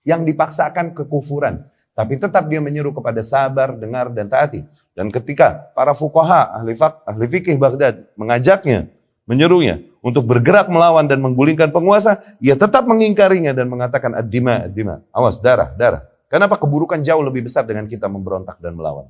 [0.08, 1.68] Yang dipaksakan kekufuran.
[1.92, 4.64] Tapi tetap dia menyeru kepada sabar, dengar, dan taati.
[4.96, 8.88] Dan ketika para fukaha, ahli, fak, ahli fikih Baghdad mengajaknya,
[9.28, 15.04] menyerunya untuk bergerak melawan dan menggulingkan penguasa, ia tetap mengingkarinya dan mengatakan ad-dima, ad-dima.
[15.12, 16.04] Awas, darah, darah.
[16.32, 19.08] Kenapa keburukan jauh lebih besar dengan kita memberontak dan melawan?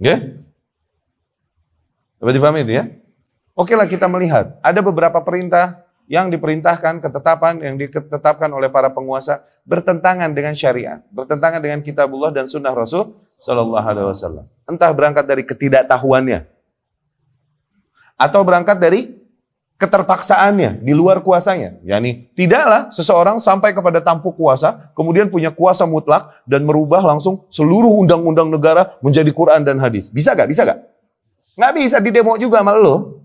[0.00, 0.16] Ya?
[2.16, 2.32] Dapat
[2.64, 2.88] itu ya?
[3.52, 4.56] Oke lah kita melihat.
[4.64, 11.60] Ada beberapa perintah yang diperintahkan, ketetapan yang ditetapkan oleh para penguasa bertentangan dengan syariat, bertentangan
[11.60, 14.48] dengan kitabullah dan sunnah Rasul Sallallahu Alaihi Wasallam.
[14.64, 16.48] Entah berangkat dari ketidaktahuannya,
[18.16, 19.19] atau berangkat dari
[19.80, 21.80] keterpaksaannya di luar kuasanya.
[21.80, 28.04] Yani tidaklah seseorang sampai kepada tampuk kuasa, kemudian punya kuasa mutlak dan merubah langsung seluruh
[28.04, 30.12] undang-undang negara menjadi Quran dan hadis.
[30.12, 30.52] Bisa gak?
[30.52, 30.78] Bisa gak?
[31.56, 33.24] Nggak bisa di demo juga sama lo.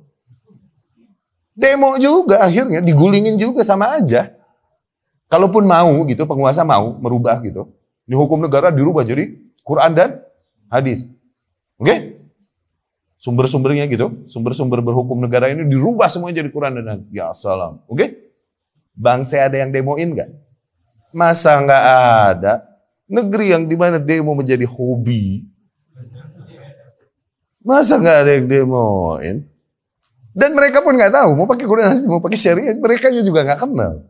[1.52, 4.32] Demo juga akhirnya digulingin juga sama aja.
[5.28, 7.68] Kalaupun mau gitu, penguasa mau merubah gitu.
[8.08, 9.28] Di hukum negara dirubah jadi
[9.60, 10.24] Quran dan
[10.72, 11.12] hadis.
[11.76, 11.84] Oke?
[11.84, 12.00] Okay?
[13.26, 17.10] Sumber-sumbernya gitu, sumber-sumber berhukum negara ini dirubah semua jadi Quran dan hadis.
[17.10, 17.82] Ya salam.
[17.90, 17.98] Oke?
[17.98, 18.10] Okay?
[18.94, 20.30] Bangsa ada yang demoin nggak?
[21.10, 21.84] Masa nggak
[22.30, 22.54] ada?
[23.10, 25.42] Negeri yang di mana demo menjadi hobi.
[27.66, 29.42] Masa nggak ada yang demoin?
[30.30, 34.06] Dan mereka pun nggak tahu mau pakai Quran mau pakai syariat, mereka juga nggak kenal.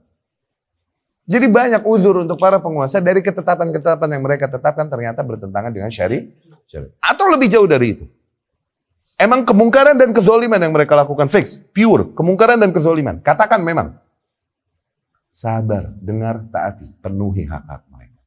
[1.24, 6.36] Jadi banyak uzur untuk para penguasa dari ketetapan-ketetapan yang mereka tetapkan ternyata bertentangan dengan syari,
[6.68, 6.92] syari.
[7.00, 8.06] Atau lebih jauh dari itu.
[9.16, 13.24] Emang kemungkaran dan kezoliman yang mereka lakukan fix, pure, kemungkaran dan kezoliman.
[13.24, 13.96] Katakan memang.
[15.32, 18.22] Sabar, dengar, taati, penuhi hak-hak mereka.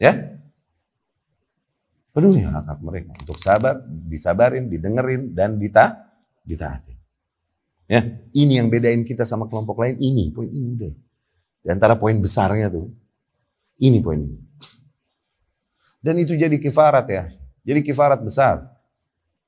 [0.00, 0.12] Ya?
[2.12, 6.08] Penuhi hak-hak mereka untuk sabar, disabarin, didengerin, dan dita,
[6.44, 6.96] ditaati.
[7.88, 8.04] Ya,
[8.36, 9.96] ini yang bedain kita sama kelompok lain.
[9.96, 10.94] Ini poin ini deh.
[11.64, 12.92] Di antara poin besarnya tuh,
[13.80, 14.40] ini poin ini.
[16.00, 17.24] Dan itu jadi kifarat ya.
[17.64, 18.77] Jadi kifarat besar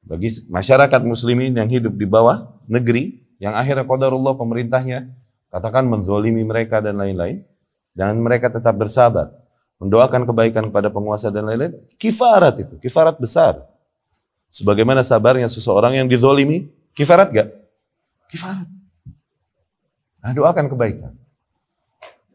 [0.05, 5.13] bagi masyarakat muslimin yang hidup di bawah negeri yang akhirnya qadarullah pemerintahnya
[5.53, 7.45] katakan menzolimi mereka dan lain-lain
[7.97, 9.33] dan mereka tetap bersabar
[9.81, 13.61] mendoakan kebaikan kepada penguasa dan lain-lain kifarat itu kifarat besar
[14.53, 17.49] sebagaimana sabarnya seseorang yang dizolimi kifarat gak?
[18.31, 18.69] kifarat
[20.21, 21.13] Nah, doakan kebaikan.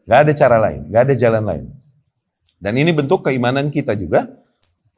[0.06, 1.64] Gak ada cara lain, gak ada jalan lain.
[2.58, 4.26] Dan ini bentuk keimanan kita juga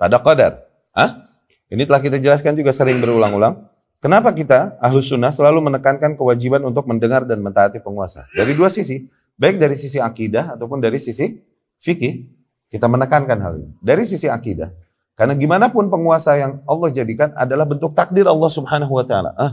[0.00, 0.64] pada qadar.
[0.96, 1.27] Hah?
[1.68, 3.68] Ini telah kita jelaskan juga sering berulang-ulang.
[4.00, 8.24] Kenapa kita, ahlus sunnah, selalu menekankan kewajiban untuk mendengar dan mentaati penguasa?
[8.32, 9.04] Dari dua sisi.
[9.38, 11.38] Baik dari sisi akidah ataupun dari sisi
[11.78, 12.26] fikih.
[12.72, 13.72] Kita menekankan hal ini.
[13.84, 14.72] Dari sisi akidah.
[15.18, 19.34] Karena gimana pun penguasa yang Allah jadikan adalah bentuk takdir Allah subhanahu wa ta'ala.
[19.34, 19.52] Ah.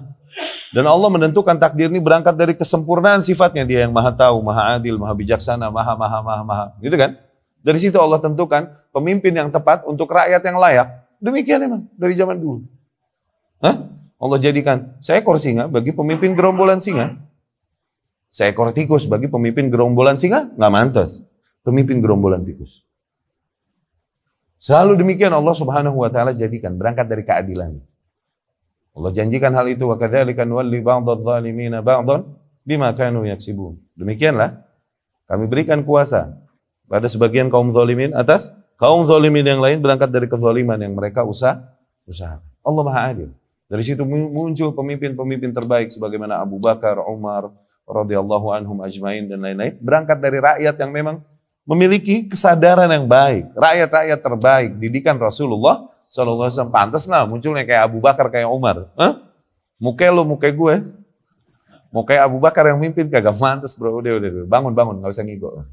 [0.71, 3.65] Dan Allah menentukan takdir ini berangkat dari kesempurnaan sifatnya.
[3.65, 6.65] Dia yang maha tahu, maha adil, maha bijaksana, maha, maha, maha, maha.
[6.79, 7.17] Gitu kan?
[7.65, 11.04] Dari situ Allah tentukan pemimpin yang tepat untuk rakyat yang layak.
[11.25, 12.61] Demikian emang dari zaman dulu.
[13.65, 13.89] Hah?
[14.21, 17.17] Allah jadikan seekor singa bagi pemimpin gerombolan singa.
[18.29, 21.25] Seekor tikus bagi pemimpin gerombolan singa, nggak mantas.
[21.65, 22.85] Pemimpin gerombolan tikus.
[24.61, 27.81] Selalu demikian Allah Subhanahu wa taala jadikan berangkat dari keadilan.
[28.95, 32.25] Allah janjikan hal itu wa kadzalika nuwalli ba'dadh-dhalimina ba'dhan
[32.63, 33.81] bima kanu yaksibun.
[33.97, 34.61] Demikianlah
[35.27, 36.37] kami berikan kuasa
[36.85, 41.63] pada sebagian kaum zalimin atas kaum zalimin yang lain berangkat dari kezaliman yang mereka usah
[42.07, 42.39] usaha.
[42.65, 43.29] Allah Maha Adil.
[43.65, 47.49] Dari situ muncul pemimpin-pemimpin terbaik sebagaimana Abu Bakar, Umar,
[47.85, 49.77] radhiyallahu anhum ajmain dan lain-lain.
[49.81, 51.15] Berangkat dari rakyat yang memang
[51.65, 53.49] memiliki kesadaran yang baik.
[53.57, 56.73] Rakyat-rakyat terbaik, didikan Rasulullah Sallallahu Alaihi Wasallam.
[56.73, 58.89] Pantas lah munculnya kayak Abu Bakar, kayak Umar.
[58.93, 59.25] Hah?
[59.81, 60.75] Muka lu, muka gue.
[61.89, 63.97] Mau kayak Abu Bakar yang mimpin kagak mantas bro.
[63.97, 64.45] Udah, udah, udah.
[64.47, 64.95] Bangun, bangun.
[65.01, 65.63] Gak usah ngigo.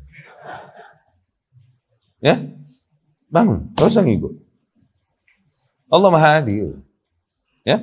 [2.23, 2.39] Ya?
[3.33, 3.73] Bangun.
[3.81, 4.37] Gak usah ngigo.
[5.89, 6.77] Allah Maha Adil.
[7.65, 7.81] Ya.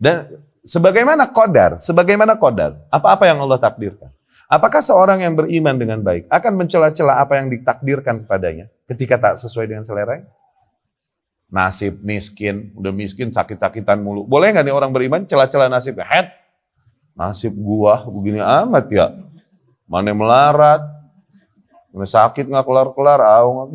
[0.00, 4.08] Dan sebagaimana kodar, sebagaimana kodar, apa-apa yang Allah takdirkan.
[4.50, 9.70] Apakah seorang yang beriman dengan baik akan mencela-cela apa yang ditakdirkan kepadanya ketika tak sesuai
[9.70, 10.24] dengan selera?
[11.50, 14.26] Nasib miskin, udah miskin sakit-sakitan mulu.
[14.26, 15.98] Boleh nggak nih orang beriman cela-cela nasib?
[16.02, 16.34] Head,
[17.14, 19.06] nasib gua begini amat ya.
[19.86, 20.82] Mana melarat,
[21.94, 23.20] sakit nggak kelar-kelar,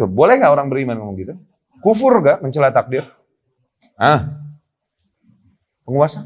[0.07, 1.33] boleh nggak orang beriman ngomong gitu?
[1.83, 3.03] Kufur nggak mencela takdir?
[3.99, 4.27] Ah,
[5.83, 6.23] penguasa.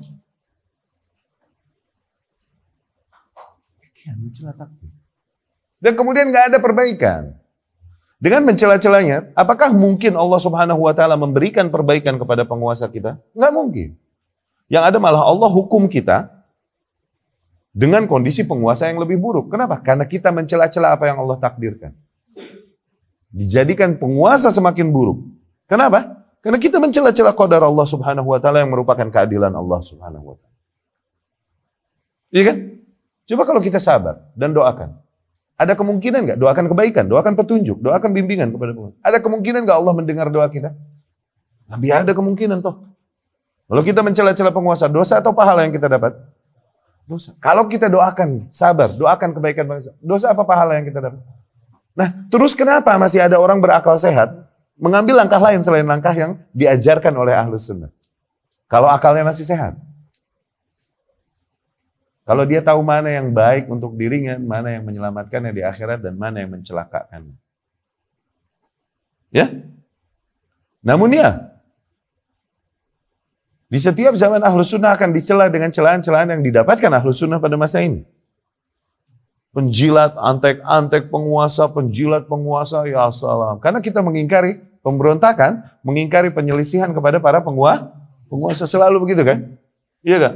[4.19, 4.89] mencela takdir.
[5.80, 7.21] Dan kemudian nggak ada perbaikan.
[8.19, 13.15] Dengan mencela-celanya, apakah mungkin Allah Subhanahu wa taala memberikan perbaikan kepada penguasa kita?
[13.32, 13.89] Nggak mungkin.
[14.67, 16.38] Yang ada malah Allah hukum kita
[17.69, 19.53] dengan kondisi penguasa yang lebih buruk.
[19.53, 19.79] Kenapa?
[19.82, 21.93] Karena kita mencela-cela apa yang Allah takdirkan.
[23.29, 25.21] Dijadikan penguasa semakin buruk.
[25.69, 26.25] Kenapa?
[26.41, 30.58] Karena kita mencela-cela qadar Allah Subhanahu wa taala yang merupakan keadilan Allah Subhanahu wa taala.
[32.34, 32.58] Iya kan?
[33.29, 34.97] Coba kalau kita sabar dan doakan.
[35.60, 36.38] Ada kemungkinan nggak?
[36.39, 38.91] Doakan kebaikan, doakan petunjuk, doakan bimbingan kepada Tuhan.
[39.03, 40.71] Ada kemungkinan nggak Allah mendengar doa kita?
[41.69, 42.89] Nabi ada kemungkinan toh.
[43.69, 46.17] Kalau kita mencela-cela penguasa, dosa atau pahala yang kita dapat?
[47.10, 47.34] Dosa.
[47.41, 49.98] Kalau kita doakan, sabar, doakan kebaikan bangsa.
[49.98, 51.17] Dosa apa pahala yang kita dapat?
[51.98, 54.30] Nah, terus kenapa masih ada orang berakal sehat
[54.78, 57.89] mengambil langkah lain selain langkah yang diajarkan oleh ahlus sunnah.
[58.69, 59.74] Kalau akalnya masih sehat.
[62.30, 66.45] Kalau dia tahu mana yang baik untuk dirinya, mana yang menyelamatkannya di akhirat, dan mana
[66.45, 67.34] yang mencelakakannya.
[69.34, 69.50] Ya?
[70.86, 71.58] Namun ya,
[73.69, 77.86] di setiap zaman ahlus sunnah akan dicela dengan celahan-celahan yang didapatkan ahlus sunnah pada masa
[77.86, 78.01] ini.
[79.53, 83.62] Penjilat, antek-antek penguasa, penjilat penguasa, ya salam.
[83.62, 87.93] Karena kita mengingkari pemberontakan, mengingkari penyelisihan kepada para penguasa.
[88.25, 89.45] Penguasa selalu begitu kan?
[90.01, 90.34] Iya kan?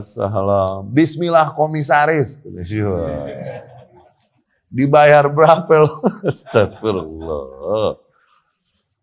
[0.00, 0.88] Salam.
[0.88, 2.40] Bismillah komisaris.
[4.72, 5.92] Dibayar berapa lo?
[6.24, 8.00] Astagfirullah.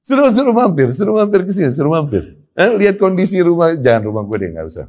[0.02, 2.43] Suruh suruh mampir, suruh mampir ke sini, suruh mampir.
[2.54, 4.86] Eh, lihat kondisi rumah, jangan rumah gue deh, nggak usah.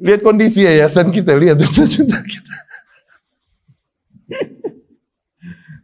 [0.00, 1.60] Lihat kondisi yayasan kita, lihat
[1.94, 2.54] juta kita.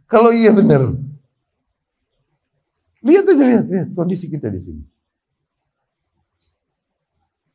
[0.07, 0.95] Kalau iya benar,
[3.07, 4.83] Lihat aja, lihat, lihat kondisi kita di sini.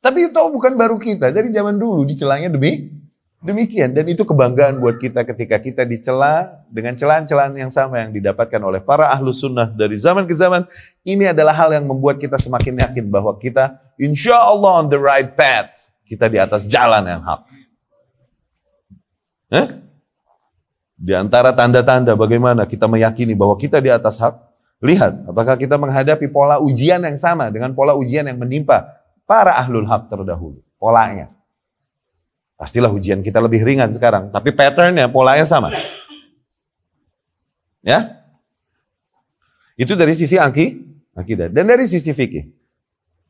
[0.02, 2.90] Tapi itu bukan baru kita, dari zaman dulu dicelanya demi
[3.42, 3.92] demikian.
[3.92, 8.80] Dan itu kebanggaan buat kita ketika kita dicela dengan celaan-celaan yang sama yang didapatkan oleh
[8.80, 10.64] para ahlu sunnah dari zaman ke zaman.
[11.02, 15.34] Ini adalah hal yang membuat kita semakin yakin bahwa kita insya Allah on the right
[15.34, 15.92] path.
[16.06, 17.42] Kita di atas jalan yang hak.
[19.52, 19.66] Eh?
[21.02, 26.26] Di antara tanda-tanda bagaimana kita meyakini bahwa kita di atas hak, Lihat, apakah kita menghadapi
[26.34, 30.58] pola ujian yang sama dengan pola ujian yang menimpa para ahlul haq terdahulu.
[30.74, 31.30] Polanya.
[32.62, 35.74] Pastilah ujian kita lebih ringan sekarang, tapi patternnya, polanya sama.
[37.82, 38.22] Ya?
[39.74, 40.78] Itu dari sisi aki,
[41.18, 41.50] akidah.
[41.50, 42.54] Dan dari sisi fikih.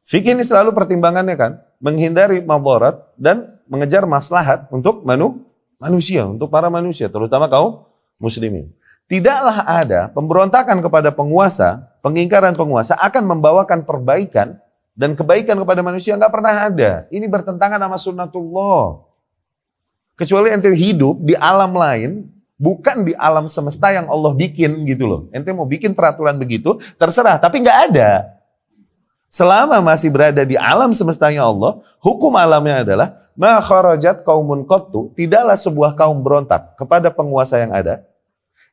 [0.04, 5.48] Fikih ini selalu pertimbangannya kan, menghindari maborat dan mengejar maslahat untuk manu,
[5.80, 7.88] manusia, untuk para manusia, terutama kaum
[8.20, 8.68] muslimin.
[9.08, 14.60] Tidaklah ada pemberontakan kepada penguasa, pengingkaran penguasa akan membawakan perbaikan
[14.92, 17.08] dan kebaikan kepada manusia nggak pernah ada.
[17.08, 19.11] Ini bertentangan sama sunnatullah.
[20.18, 22.28] Kecuali ente hidup di alam lain,
[22.60, 25.20] bukan di alam semesta yang Allah bikin gitu loh.
[25.32, 28.38] Ente mau bikin peraturan begitu, terserah, tapi nggak ada.
[29.32, 34.20] Selama masih berada di alam semestanya Allah, hukum alamnya adalah ma kharajat
[34.68, 38.04] qattu, tidaklah sebuah kaum berontak kepada penguasa yang ada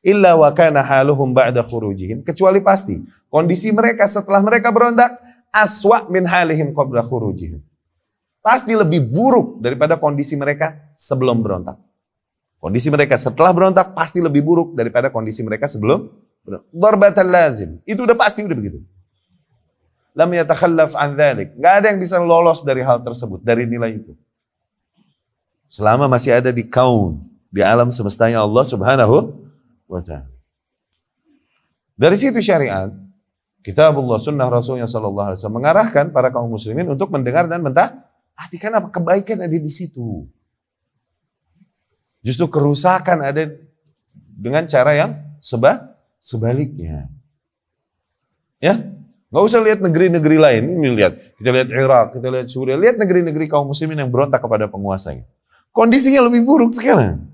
[0.04, 5.20] illa wa kana haluhum ba'da khurujihim kecuali pasti kondisi mereka setelah mereka berontak
[5.52, 7.60] aswa min halihim qabla khurujihim.
[8.40, 11.78] Pasti lebih buruk daripada kondisi mereka sebelum berontak.
[12.60, 16.08] Kondisi mereka setelah berontak pasti lebih buruk daripada kondisi mereka sebelum
[16.44, 17.24] berontak.
[17.28, 17.80] lazim.
[17.84, 18.80] Itu udah pasti udah begitu
[20.20, 21.56] lam yatakhallaf an dhalik.
[21.56, 24.14] Gak ada yang bisa lolos dari hal tersebut, dari nilai itu.
[25.72, 29.32] Selama masih ada di kaum, di alam semestanya Allah subhanahu
[29.88, 30.28] wa ta'ala.
[32.00, 32.90] Dari situ syariat,
[33.62, 38.09] kitabullah sunnah rasulnya sallallahu alaihi wasallam mengarahkan para kaum muslimin untuk mendengar dan mentah,
[38.40, 40.24] artikan apa kebaikan ada di situ.
[42.24, 43.52] Justru kerusakan ada
[44.16, 45.12] dengan cara yang
[45.44, 47.12] seba, sebaliknya.
[48.60, 48.80] Ya,
[49.30, 50.64] Gak usah lihat negeri-negeri lain.
[50.82, 54.66] Ini lihat, kita lihat Irak, kita lihat Suriah, lihat negeri-negeri kaum muslimin yang berontak kepada
[54.66, 55.22] penguasanya.
[55.70, 57.30] Kondisinya lebih buruk sekarang.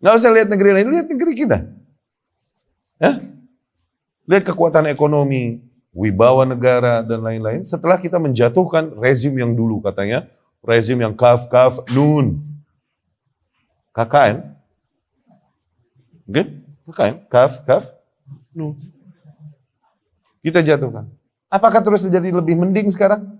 [0.00, 1.68] Gak usah lihat negeri lain, lihat negeri kita.
[2.96, 3.20] Ya?
[4.24, 5.60] Lihat kekuatan ekonomi,
[5.92, 7.62] wibawa negara dan lain-lain.
[7.62, 10.26] Setelah kita menjatuhkan rezim yang dulu katanya,
[10.64, 12.40] rezim yang kaf kaf nun.
[13.92, 14.56] KKN.
[16.26, 16.42] Oke?
[16.88, 17.84] KKN, kaf kaf
[18.56, 18.74] nun.
[20.42, 21.06] Kita jatuhkan.
[21.52, 23.38] Apakah terus jadi lebih mending sekarang?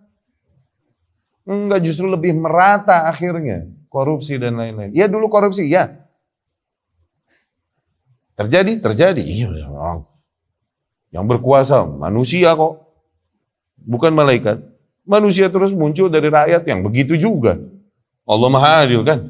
[1.43, 3.67] Enggak, justru lebih merata akhirnya.
[3.91, 4.95] Korupsi dan lain-lain.
[4.95, 5.91] Ya dulu korupsi, ya.
[8.39, 8.79] Terjadi?
[8.79, 9.21] Terjadi.
[9.21, 10.12] Iya, memang.
[11.13, 12.83] Yang berkuasa manusia kok.
[13.77, 14.65] Bukan malaikat.
[15.07, 17.59] Manusia terus muncul dari rakyat yang begitu juga.
[18.27, 19.21] Allah Maha Adil kan?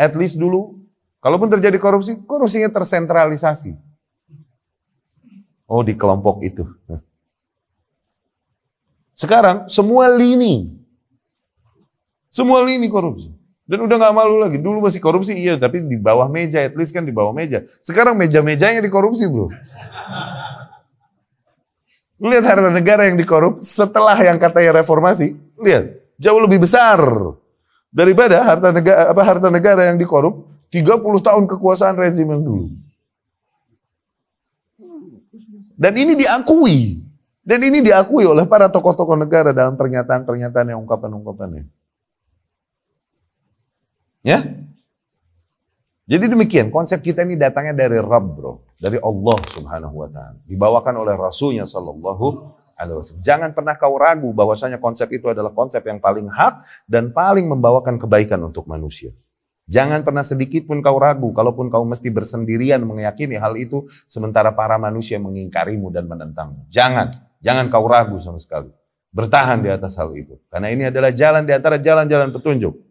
[0.00, 0.80] At least dulu
[1.20, 3.76] Kalaupun terjadi korupsi, korupsinya tersentralisasi.
[5.68, 6.64] Oh, di kelompok itu.
[9.12, 10.64] Sekarang semua lini,
[12.32, 13.28] semua lini korupsi.
[13.70, 14.58] Dan udah nggak malu lagi.
[14.58, 17.62] Dulu masih korupsi iya, tapi di bawah meja, at least kan di bawah meja.
[17.86, 19.46] Sekarang meja-mejanya dikorupsi bro.
[22.18, 25.86] Lihat harta negara yang dikorup setelah yang katanya reformasi, lihat
[26.18, 26.98] jauh lebih besar
[27.94, 32.66] daripada harta negara apa harta negara yang dikorup 30 tahun kekuasaan rezim yang dulu.
[35.78, 37.06] Dan ini diakui.
[37.40, 41.79] Dan ini diakui oleh para tokoh-tokoh negara dalam pernyataan-pernyataan yang ungkapan-ungkapannya.
[44.20, 44.44] Ya?
[46.10, 48.66] Jadi demikian, konsep kita ini datangnya dari Rabb bro.
[48.80, 50.38] Dari Allah subhanahu wa ta'ala.
[50.42, 52.26] Dibawakan oleh Rasulnya sallallahu
[52.74, 53.22] alaihi wasallam.
[53.22, 58.00] Jangan pernah kau ragu bahwasanya konsep itu adalah konsep yang paling hak dan paling membawakan
[58.00, 59.12] kebaikan untuk manusia.
[59.70, 64.74] Jangan pernah sedikit pun kau ragu, kalaupun kau mesti bersendirian meyakini hal itu, sementara para
[64.82, 66.66] manusia mengingkarimu dan menentangmu.
[66.74, 68.66] Jangan, jangan kau ragu sama sekali.
[69.14, 70.42] Bertahan di atas hal itu.
[70.50, 72.89] Karena ini adalah jalan di antara jalan-jalan petunjuk.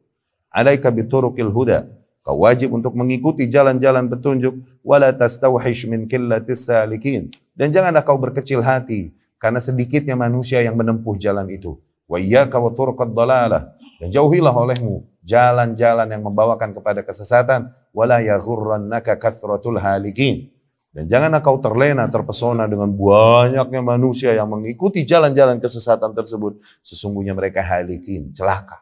[0.50, 1.88] Alaika biturukil huda.
[2.26, 4.58] Kau wajib untuk mengikuti jalan-jalan petunjuk.
[4.86, 7.34] Wala tastawhish min killatis salikin.
[7.54, 9.14] Dan janganlah kau berkecil hati.
[9.40, 11.80] Karena sedikitnya manusia yang menempuh jalan itu.
[12.10, 13.72] Wa iyyaka wa turqad dalalah.
[14.02, 20.50] Dan jauhilah olehmu jalan-jalan yang membawakan kepada kesesatan wala yaghurrannaka kathratul halikin
[20.90, 27.62] dan janganlah kau terlena terpesona dengan banyaknya manusia yang mengikuti jalan-jalan kesesatan tersebut sesungguhnya mereka
[27.62, 28.82] halikin celaka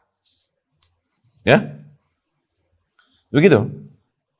[1.48, 1.64] ya?
[3.32, 3.72] Begitu.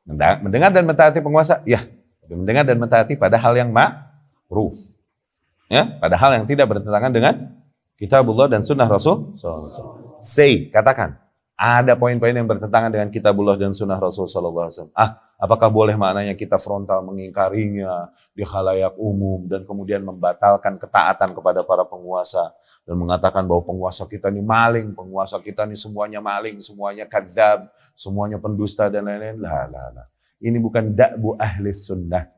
[0.08, 1.64] Mendengar dan mentaati penguasa?
[1.64, 1.88] Ya.
[2.28, 4.76] Mendengar dan mentaati pada hal yang ma'ruf.
[5.72, 5.95] Ya?
[6.03, 7.34] Pada hal yang tidak bertentangan dengan
[7.97, 9.34] kitabullah dan sunnah rasul
[10.22, 11.18] say katakan
[11.58, 14.93] ada poin-poin yang bertentangan dengan kitabullah dan sunnah Rasul Wasallam.
[14.93, 21.66] Ah, apakah boleh maknanya kita frontal mengingkarinya di khalayak umum dan kemudian membatalkan ketaatan kepada
[21.66, 22.53] para penguasa
[22.86, 27.66] dan mengatakan bahwa penguasa kita ini maling, penguasa kita ini semuanya maling, semuanya kadzab,
[27.97, 29.41] semuanya pendusta dan lain-lain.
[29.41, 30.05] Lah, lah, lah.
[30.38, 32.38] Ini bukan da'bu ahli sunnah.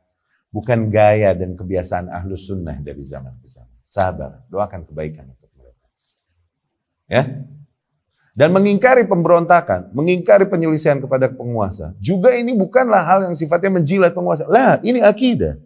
[0.50, 3.78] Bukan gaya dan kebiasaan ahlu sunnah dari zaman ke zaman.
[3.84, 5.86] Sabar, doakan kebaikan untuk mereka.
[7.06, 7.24] Ya,
[8.38, 14.46] dan mengingkari pemberontakan, mengingkari penyelesaian kepada penguasa, juga ini bukanlah hal yang sifatnya menjilat penguasa.
[14.46, 15.58] Lah, ini akidah.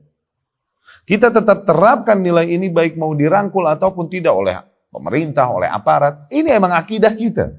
[1.04, 4.56] Kita tetap terapkan nilai ini baik mau dirangkul ataupun tidak oleh
[4.88, 6.32] pemerintah, oleh aparat.
[6.32, 7.52] Ini emang akidah kita.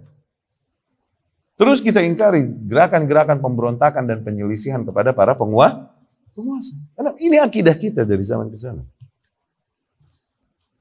[1.54, 5.92] Terus kita ingkari gerakan-gerakan pemberontakan dan penyelisihan kepada para penguasa.
[6.34, 6.74] penguasa.
[6.98, 8.82] Karena ini akidah kita dari zaman ke sana.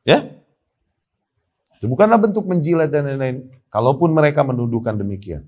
[0.01, 0.23] Ya?
[1.77, 3.53] Itu bukanlah bentuk menjilat dan lain-lain.
[3.73, 5.41] Kalaupun mereka menuduhkan demikian.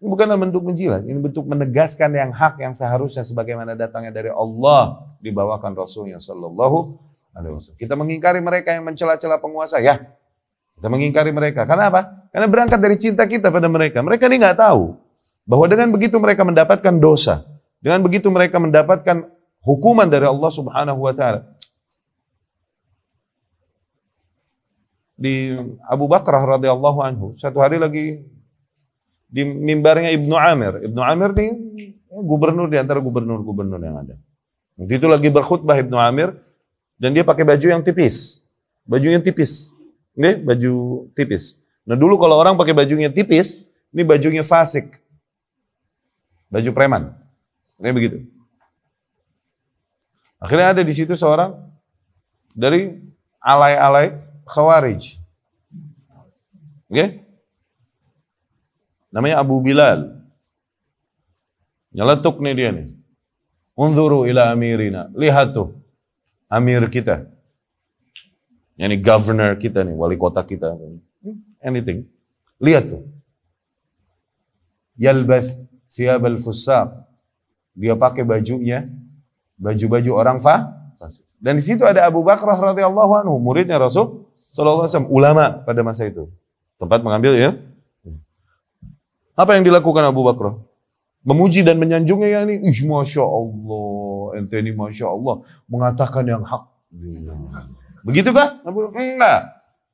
[0.00, 5.08] Ini bukanlah bentuk menjilat, ini bentuk menegaskan yang hak yang seharusnya sebagaimana datangnya dari Allah
[5.24, 7.00] dibawakan Rasulnya Shallallahu
[7.32, 7.80] Alaihi Wasallam.
[7.80, 9.96] Kita mengingkari mereka yang mencela-cela penguasa, ya.
[10.76, 11.64] Kita mengingkari mereka.
[11.64, 12.28] Karena apa?
[12.28, 14.00] Karena berangkat dari cinta kita pada mereka.
[14.00, 14.96] Mereka ini nggak tahu
[15.44, 17.44] bahwa dengan begitu mereka mendapatkan dosa,
[17.80, 19.28] dengan begitu mereka mendapatkan
[19.64, 21.40] hukuman dari Allah Subhanahu Wa Taala.
[25.20, 25.52] Di
[25.84, 28.24] Abu Bakar radhiyallahu anhu, satu hari lagi
[29.28, 30.80] di mimbarnya Ibnu Amir.
[30.88, 31.52] Ibnu Amir nih
[32.08, 34.16] gubernur di antara gubernur-gubernur yang ada.
[34.80, 36.32] Waktu itu lagi berkhutbah Ibnu Amir
[36.96, 38.40] dan dia pakai baju yang tipis.
[38.88, 39.68] Baju yang tipis.
[40.16, 40.72] Oke, baju
[41.12, 41.60] tipis.
[41.84, 43.60] Nah dulu kalau orang pakai bajunya tipis,
[43.92, 44.88] ini bajunya fasik.
[46.48, 47.12] Baju preman.
[47.76, 48.24] Ini begitu.
[50.40, 51.52] Akhirnya ada di situ seorang
[52.56, 52.96] dari
[53.44, 55.14] alay-alay khawarij.
[56.90, 56.98] Oke?
[56.98, 57.08] Okay?
[59.14, 60.18] Namanya Abu Bilal.
[61.94, 62.90] Nyeletuk nih dia nih.
[63.78, 65.10] Unzuru ila amirina.
[65.14, 65.78] Lihat tuh.
[66.50, 67.30] Amir kita.
[68.74, 70.74] Yani governor kita nih, wali kota kita.
[71.62, 72.06] Anything.
[72.58, 73.02] Lihat tuh.
[74.98, 75.50] Yalbath
[75.90, 77.06] siab al-fusaq.
[77.74, 78.86] Dia pakai bajunya,
[79.56, 80.74] baju-baju orang fa.
[81.40, 85.80] Dan di situ ada Abu Bakar radhiyallahu anhu, muridnya Rasul sallallahu alaihi wasallam, ulama pada
[85.86, 86.26] masa itu.
[86.76, 87.50] Tempat mengambil ya
[89.40, 90.60] apa yang dilakukan Abu Bakar?
[91.24, 96.64] Memuji dan menyanjungnya ya ini, ih masya Allah, ente ini masya Allah mengatakan yang hak.
[98.04, 98.60] Begitu kan?
[98.64, 99.40] Abu enggak.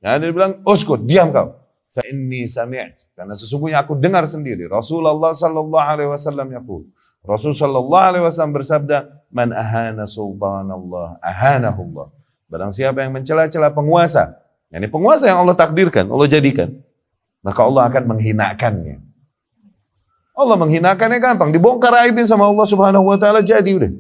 [0.03, 1.55] Ya, dia bilang, uskut, diam kau.
[1.95, 2.99] Fa inni sami'at.
[3.15, 4.67] Karena sesungguhnya aku dengar sendiri.
[4.67, 6.87] Rasulullah sallallahu alaihi wasallam yaqul.
[7.27, 12.07] Rasul sallallahu alaihi wasallam bersabda, "Man ahana sultanallah, ahanahullah."
[12.47, 16.75] Barang siapa yang mencela-cela penguasa, yakni penguasa yang Allah takdirkan, Allah jadikan,
[17.43, 18.97] maka Allah akan menghinakannya.
[20.37, 23.93] Allah menghinakannya gampang, dibongkar aibin sama Allah Subhanahu wa taala jadi udah.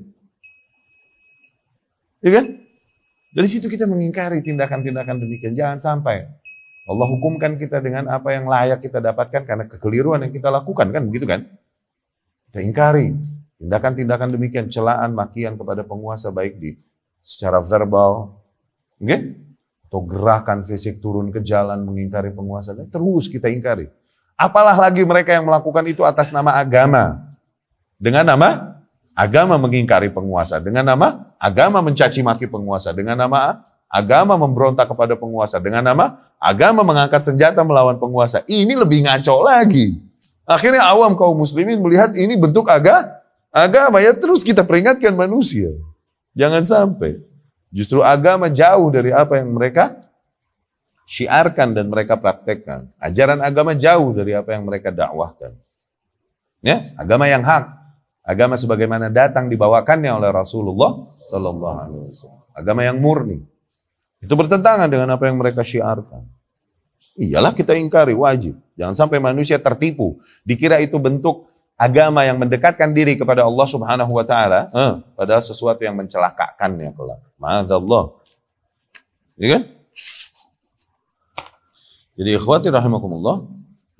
[2.20, 2.44] Ya kan?
[3.36, 5.52] Dari situ kita mengingkari tindakan-tindakan demikian.
[5.52, 6.24] Jangan sampai
[6.86, 11.02] Allah hukumkan kita dengan apa yang layak kita dapatkan karena kekeliruan yang kita lakukan kan
[11.04, 11.44] begitu kan?
[12.48, 13.12] Kita ingkari
[13.60, 16.70] tindakan-tindakan demikian, celaan, makian kepada penguasa baik di
[17.20, 18.38] secara verbal,
[19.02, 19.34] okay?
[19.86, 23.86] Atau gerakan fisik turun ke jalan mengingkari penguasa, terus kita ingkari.
[24.36, 27.24] Apalah lagi mereka yang melakukan itu atas nama agama.
[27.96, 28.76] Dengan nama
[29.16, 30.60] agama mengingkari penguasa.
[30.60, 32.92] Dengan nama agama mencaci maki penguasa.
[32.92, 35.56] Dengan nama agama memberontak kepada penguasa.
[35.56, 38.44] Dengan nama agama mengangkat senjata melawan penguasa.
[38.44, 39.96] Ini lebih ngaco lagi.
[40.44, 44.04] Akhirnya awam kaum muslimin melihat ini bentuk aga, agama.
[44.04, 45.72] Ya terus kita peringatkan manusia.
[46.36, 47.24] Jangan sampai.
[47.76, 50.08] Justru agama jauh dari apa yang mereka
[51.04, 52.88] syiarkan dan mereka praktekkan.
[52.96, 55.52] Ajaran agama jauh dari apa yang mereka dakwahkan.
[56.64, 57.68] Ya, agama yang hak,
[58.24, 62.42] agama sebagaimana datang dibawakannya oleh Rasulullah Sallallahu Alaihi Wasallam.
[62.56, 63.44] Agama yang murni.
[64.24, 66.24] Itu bertentangan dengan apa yang mereka syiarkan.
[67.20, 68.56] Iyalah kita ingkari, wajib.
[68.80, 70.16] Jangan sampai manusia tertipu.
[70.48, 75.84] Dikira itu bentuk agama yang mendekatkan diri kepada Allah Subhanahu wa taala, eh, padahal sesuatu
[75.84, 77.20] yang mencelakakannya kelak.
[77.36, 78.16] Ma'adzallah.
[79.36, 79.62] Ya kan?
[82.16, 83.44] Jadi ikhwati rahimakumullah,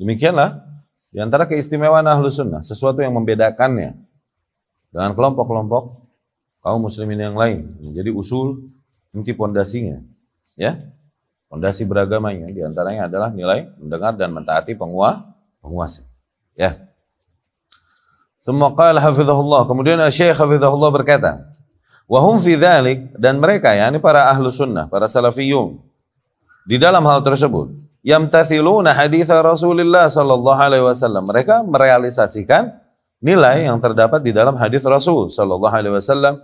[0.01, 0.65] demikianlah
[1.13, 3.93] di antara keistimewaan ahlu sunnah, sesuatu yang membedakannya
[4.89, 6.09] dengan kelompok-kelompok
[6.65, 7.77] kaum muslimin yang lain.
[7.93, 8.65] Jadi usul,
[9.13, 10.01] inti pondasinya.
[10.57, 10.81] Ya,
[11.53, 16.09] pondasi beragamanya di antaranya adalah nilai mendengar dan mentaati pengua, penguasa.
[16.57, 16.86] Ya.
[18.47, 19.67] Semua qala hafizahullah.
[19.67, 21.43] Kemudian Syekh hafizahullah berkata,
[22.07, 25.83] Wahum fi dhalik, dan mereka ya, ini para ahlu sunnah, para salafiyun,
[26.63, 27.75] di dalam hal tersebut,
[28.07, 31.27] yamtathiluna hadis Rasulullah sallallahu alaihi wasallam.
[31.27, 32.71] Mereka merealisasikan
[33.19, 36.39] nilai yang terdapat di dalam hadis Rasul sallallahu alaihi wasallam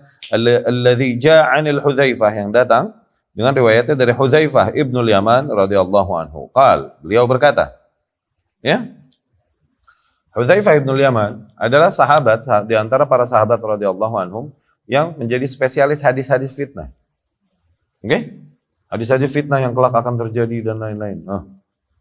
[0.66, 2.90] alladzi jaa 'anil Hudzaifah yang datang
[3.30, 6.50] dengan riwayatnya dari Hudzaifah Ibnu Yaman radhiyallahu anhu.
[6.50, 7.78] Qal, beliau berkata,
[8.59, 8.82] ya.
[10.33, 14.45] Hudzaifah Ibnu Yaman adalah sahabat di antara para sahabat radhiyallahu anhum
[14.89, 16.89] yang menjadi spesialis hadis-hadis fitnah.
[18.01, 18.09] Oke?
[18.09, 18.22] Okay?
[18.89, 21.24] Hadis-hadis fitnah yang kelak akan terjadi dan lain-lain.
[21.24, 21.45] Nah,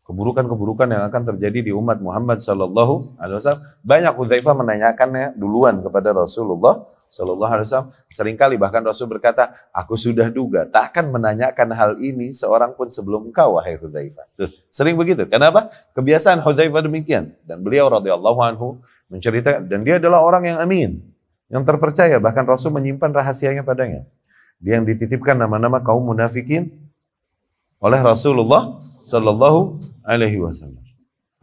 [0.08, 3.64] keburukan-keburukan yang akan terjadi di umat Muhammad Sallallahu Alaihi Wasallam.
[3.84, 10.00] Banyak Hudzaifah menanyakannya duluan kepada Rasulullah Sallallahu Alaihi Wasallam sering kali bahkan Rasul berkata, aku
[10.00, 14.32] sudah duga tak akan menanyakan hal ini seorang pun sebelum engkau wahai Hudzaifah.
[14.40, 15.28] Tuh, sering begitu.
[15.28, 15.68] Kenapa?
[15.92, 18.80] Kebiasaan Hudzaifah demikian dan beliau radhiyallahu anhu
[19.12, 21.04] menceritakan dan dia adalah orang yang amin,
[21.52, 24.08] yang terpercaya bahkan Rasul menyimpan rahasianya padanya.
[24.64, 26.72] Dia yang dititipkan nama-nama kaum munafikin
[27.84, 30.80] oleh Rasulullah Sallallahu Alaihi Wasallam.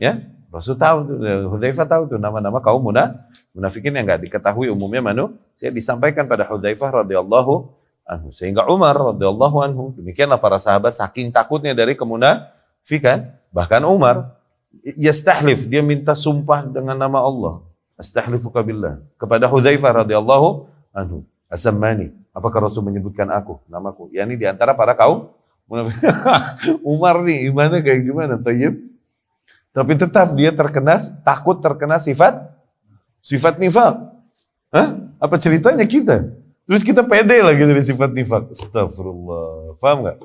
[0.01, 1.17] Ya, Rasul tahu tuh,
[1.53, 3.21] Hudzaifah tahu tuh nama-nama kaum munafik
[3.53, 7.69] Munafikin yang nggak diketahui umumnya manu, saya disampaikan pada Hudzaifah radhiyallahu
[8.07, 8.29] anhu.
[8.33, 14.39] Sehingga Umar radhiyallahu anhu, demikianlah para sahabat saking takutnya dari kemunafikan, bahkan Umar
[14.97, 17.67] yastahlif, dia minta sumpah dengan nama Allah.
[17.99, 21.27] Astahlifuka billah kepada Hudzaifah radhiyallahu anhu.
[21.51, 24.13] Asammani, apakah Rasul menyebutkan aku, namaku?
[24.15, 25.33] Ya ini di antara para kaum.
[26.85, 28.35] Umar nih, imannya kayak gimana?
[28.41, 28.98] Tayyib.
[29.79, 32.59] Tapi tetap dia terkena, takut terkena sifat
[33.29, 33.93] Sifat nifak.
[34.73, 34.89] Hah?
[35.19, 36.33] Apa ceritanya kita?
[36.69, 38.53] Terus kita pede lagi dari sifat nifak.
[38.53, 39.77] Astagfirullah.
[39.81, 40.17] Paham gak?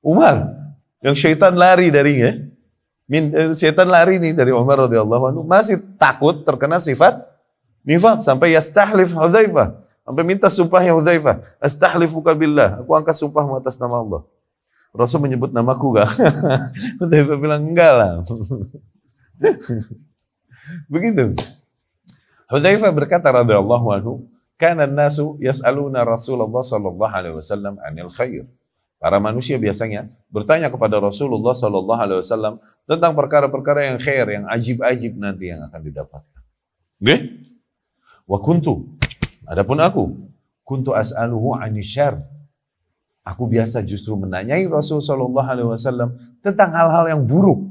[0.00, 0.56] Umar.
[1.00, 2.36] Yang syaitan lari darinya.
[3.10, 5.42] Min, eh, syaitan lari nih dari Umar radhiyallahu anhu.
[5.44, 7.20] Masih takut terkena sifat
[7.84, 8.24] nifak.
[8.24, 9.80] Sampai yastahlif Hudzaifah.
[10.04, 11.44] Sampai minta sumpahnya Hudzaifah.
[11.60, 12.84] Astahlifuka billah.
[12.84, 14.24] Aku angkat sumpahmu atas nama Allah.
[14.90, 16.10] Rasul menyebut namaku gak?
[16.98, 18.12] Hudzaifah bilang enggak lah.
[20.92, 21.38] Begitu.
[22.50, 24.12] Hudzaifah berkata radhiyallahu anhu,
[24.58, 28.44] "Kana nasu yas'aluna Rasulullah sallallahu alaihi wasallam 'anil khair."
[29.00, 35.16] Para manusia biasanya bertanya kepada Rasulullah sallallahu alaihi wasallam tentang perkara-perkara yang khair, yang ajib-ajib
[35.16, 36.42] nanti yang akan didapatkan.
[37.00, 37.16] Oke?
[38.28, 38.92] Wa kuntu
[39.48, 40.04] adapun aku
[40.66, 42.20] kuntu as'aluhu 'anil syarr.
[43.30, 47.70] Aku biasa justru menanyai Rasul sallallahu alaihi wasallam tentang hal-hal yang buruk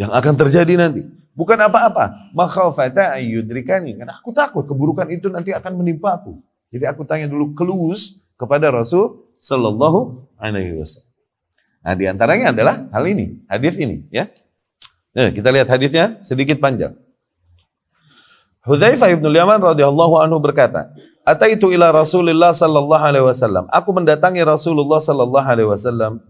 [0.00, 1.04] yang akan terjadi nanti.
[1.34, 2.30] Bukan apa-apa.
[2.32, 3.98] Makhafata ayyudrikani.
[3.98, 6.38] Karena aku takut keburukan itu nanti akan menimpa aku.
[6.70, 11.10] Jadi aku tanya dulu kelus kepada Rasul Sallallahu Alaihi Wasallam.
[11.84, 14.30] Nah di antaranya adalah hal ini, hadis ini, ya.
[15.14, 16.96] Nah, kita lihat hadisnya sedikit panjang.
[18.64, 20.88] Hudzaifah ibn Yaman radhiyallahu anhu berkata,
[21.22, 26.24] "Ataitu ila Rasulillah sallallahu alaihi wasallam." Aku mendatangi Rasulullah sallallahu alaihi wasallam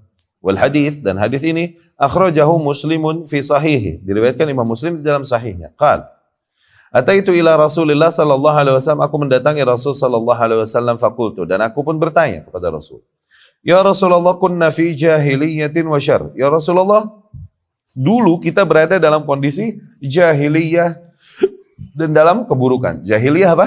[0.45, 4.05] Wal hadis dan hadis ini akhrajahu Muslimun fi sahihi.
[4.05, 5.73] Diriwayatkan Imam Muslim dalam sahihnya.
[5.73, 6.05] Qal
[6.93, 11.81] Ataitu ila Rasulillah sallallahu alaihi wasallam aku mendatangi Rasul sallallahu alaihi wasallam fakultu dan aku
[11.81, 13.01] pun bertanya kepada Rasul.
[13.65, 16.29] Ya Rasulullah kunna fi jahiliyatin wa syar.
[16.37, 17.09] Ya Rasulullah,
[17.97, 21.04] dulu kita berada dalam kondisi jahiliyah
[21.95, 23.03] dan dalam keburukan.
[23.03, 23.67] Jahiliyah apa?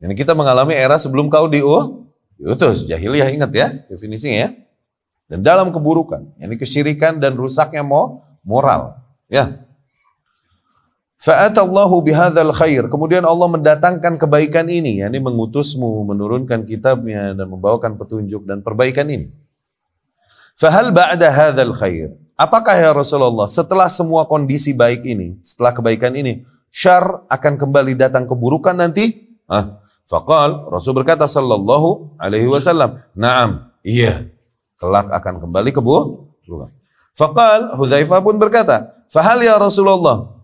[0.00, 2.88] Ini kita mengalami era sebelum kau diutus.
[2.88, 4.50] Jahiliyah ingat ya definisinya ya.
[5.30, 8.98] Dan dalam keburukan, ini kesyirikan dan rusaknya mau moral.
[9.30, 9.62] Ya.
[11.22, 12.88] Fa'atallahu bihadzal khair.
[12.90, 19.30] Kemudian Allah mendatangkan kebaikan ini, yakni mengutusmu, menurunkan kitabnya dan membawakan petunjuk dan perbaikan ini.
[20.58, 22.16] Fahal ba'da hadzal khair.
[22.40, 26.40] Apakah ya Rasulullah setelah semua kondisi baik ini, setelah kebaikan ini,
[26.72, 29.36] syar akan kembali datang keburukan nanti?
[29.44, 34.32] Ah, faqal Rasul berkata sallallahu alaihi wasallam, "Na'am." Iya
[34.80, 36.72] kelak akan kembali ke burukan.
[37.12, 40.40] Faqal Hudzaifah pun berkata, "Fahal ya Rasulullah,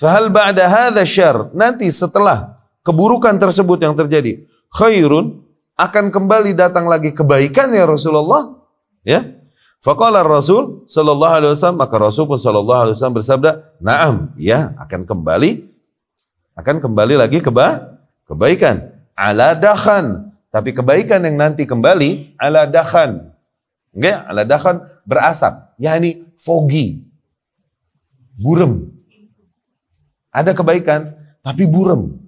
[0.00, 5.44] fahal ba'da hadza syar?" Nanti setelah keburukan tersebut yang terjadi, khairun
[5.76, 8.56] akan kembali datang lagi kebaikan ya Rasulullah?
[9.04, 9.43] Ya.
[9.84, 13.50] Faqala Rasul sallallahu alaihi wasallam, maka Rasul pun sallallahu alaihi wasallam bersabda,
[13.84, 15.76] "Na'am, ya, akan kembali
[16.56, 18.80] akan kembali lagi keba kebaikan
[19.12, 23.34] ala dakhan." Tapi kebaikan yang nanti kembali ala dakhan
[23.94, 24.76] Enggak, ala dakhan
[25.06, 27.06] berasap, yakni foggy.
[28.34, 28.90] Burem.
[30.34, 31.14] Ada kebaikan,
[31.46, 32.18] tapi burem.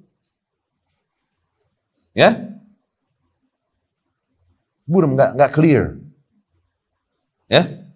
[2.15, 2.55] Ya?
[4.87, 5.85] Burem, enggak, enggak clear.
[7.47, 7.87] Ya?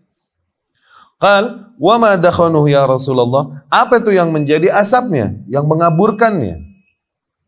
[1.20, 3.66] Qal, wa ma dakhanuhu ya Rasulullah?
[3.68, 6.64] Apa itu yang menjadi asapnya, yang mengaburkannya?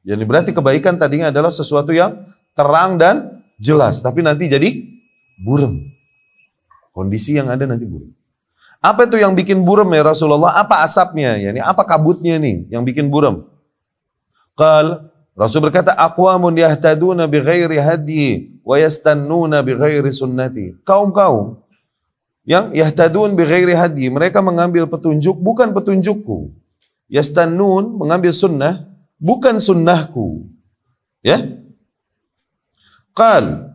[0.03, 2.13] Jadi berarti kebaikan tadinya adalah sesuatu yang
[2.53, 4.69] terang dan jelas, tapi nanti jadi
[5.41, 5.79] burem.
[6.93, 8.13] Kondisi yang ada nanti buruk.
[8.83, 10.59] Apa itu yang bikin buram ya Rasulullah?
[10.59, 11.39] Apa asapnya?
[11.39, 13.47] Ya, ini apa kabutnya nih yang bikin buram?
[14.59, 21.62] Qal Rasul berkata, "Aqwamun yahtaduna bi ghairi hadyi wa yastannuna bi ghairi sunnati." Kaum-kaum
[22.43, 26.55] yang yahtadun bi ghairi hadyi, mereka mengambil petunjuk bukan petunjukku.
[27.07, 28.89] Yastannun mengambil sunnah
[29.21, 30.49] bukan sunnahku.
[31.23, 31.39] Ya?
[33.13, 33.75] Qal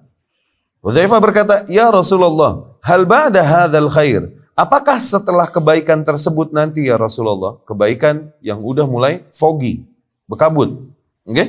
[0.81, 4.31] Hudzaifah berkata, "Ya Rasulullah, Hal ba'da hadzal khair.
[4.55, 9.83] Apakah setelah kebaikan tersebut nanti ya Rasulullah, kebaikan yang udah mulai foggy,
[10.23, 10.87] berkabut,
[11.27, 11.35] Oke?
[11.35, 11.47] Okay?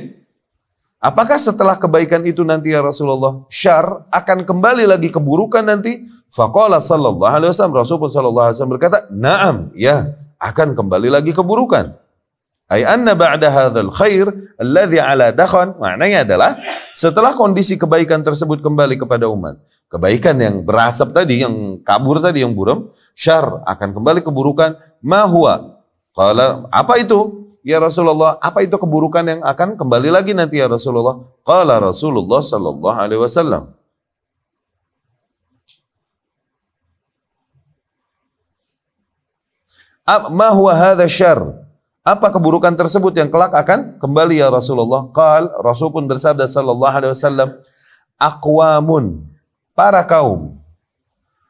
[0.99, 6.03] Apakah setelah kebaikan itu nanti ya Rasulullah, syar akan kembali lagi keburukan nanti?
[6.29, 11.97] Faqala sallallahu alaihi wasallam, Rasulullah sallallahu alaihi wasallam berkata, "Na'am, ya, akan kembali lagi keburukan."
[12.69, 14.29] Ay anna ba'da hadzal khair
[14.61, 16.53] alladhi ala dakhan, maknanya adalah
[16.93, 19.57] setelah kondisi kebaikan tersebut kembali kepada umat,
[19.89, 25.81] kebaikan yang berasap tadi, yang kabur tadi, yang buram, syar akan kembali keburukan, ma huwa?
[26.13, 27.49] Qala, apa itu?
[27.65, 31.25] Ya Rasulullah, apa itu keburukan yang akan kembali lagi nanti ya Rasulullah?
[31.41, 33.78] Qala Rasulullah sallallahu alaihi wasallam.
[40.09, 41.37] Ma huwa hadha syar?
[42.01, 45.05] Apa keburukan tersebut yang kelak akan kembali ya Rasulullah?
[45.13, 47.49] Qal, Rasul pun bersabda sallallahu alaihi wasallam,
[48.17, 49.29] aqwamun
[49.77, 50.57] para kaum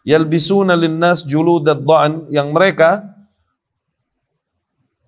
[0.04, 3.08] yalbisuna linnas juludad dha'n yang mereka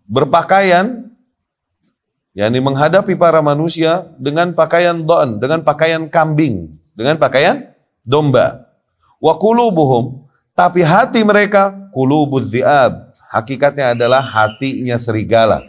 [0.08, 1.12] berpakaian
[2.32, 7.68] yakni menghadapi para manusia dengan pakaian don, dengan pakaian kambing, dengan pakaian
[8.08, 8.72] domba.
[9.20, 10.24] Wa qulubuhum,
[10.56, 13.11] tapi hati mereka qulubuz dziab.
[13.32, 15.64] Hakikatnya adalah hatinya serigala.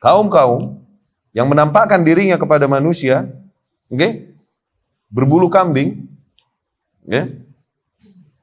[0.00, 0.80] Kaum-kaum
[1.36, 3.28] yang menampakkan dirinya kepada manusia,
[3.92, 4.32] okay,
[5.12, 6.08] berbulu kambing,
[7.04, 7.44] okay,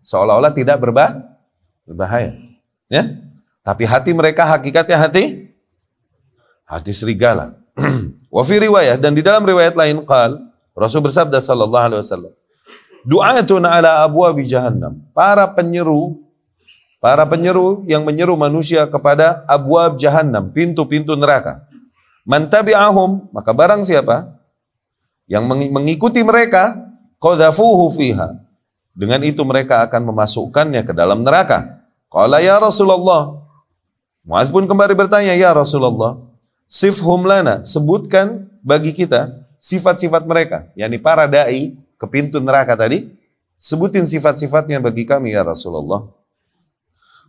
[0.06, 1.26] seolah-olah tidak berbah,
[1.90, 2.38] berbahaya.
[2.86, 3.18] Ya,
[3.66, 5.50] tapi hati mereka hakikatnya hati
[6.70, 7.58] hati serigala.
[8.36, 8.62] Wa fi
[9.02, 10.38] dan di dalam riwayat lain qal
[10.72, 12.34] Rasul bersabda sallallahu alaihi wasallam
[13.02, 15.02] Du'atun ala abwabi jahannam.
[15.12, 16.22] Para penyeru
[17.02, 21.66] para penyeru yang menyeru manusia kepada abwab jahannam, pintu-pintu neraka.
[22.22, 24.38] Man tabi'ahum, maka barang siapa
[25.26, 26.78] yang mengikuti mereka,
[27.18, 28.38] qadhafuhu fiha.
[28.94, 31.82] Dengan itu mereka akan memasukkannya ke dalam neraka.
[32.12, 33.42] Qala ya Rasulullah,
[34.22, 36.22] Muaz pun kembali bertanya, "Ya Rasulullah,
[36.70, 43.10] sifhum lana, sebutkan bagi kita sifat-sifat mereka." yakni para dai ke pintu neraka tadi,
[43.58, 46.06] sebutin sifat-sifatnya bagi kami ya Rasulullah.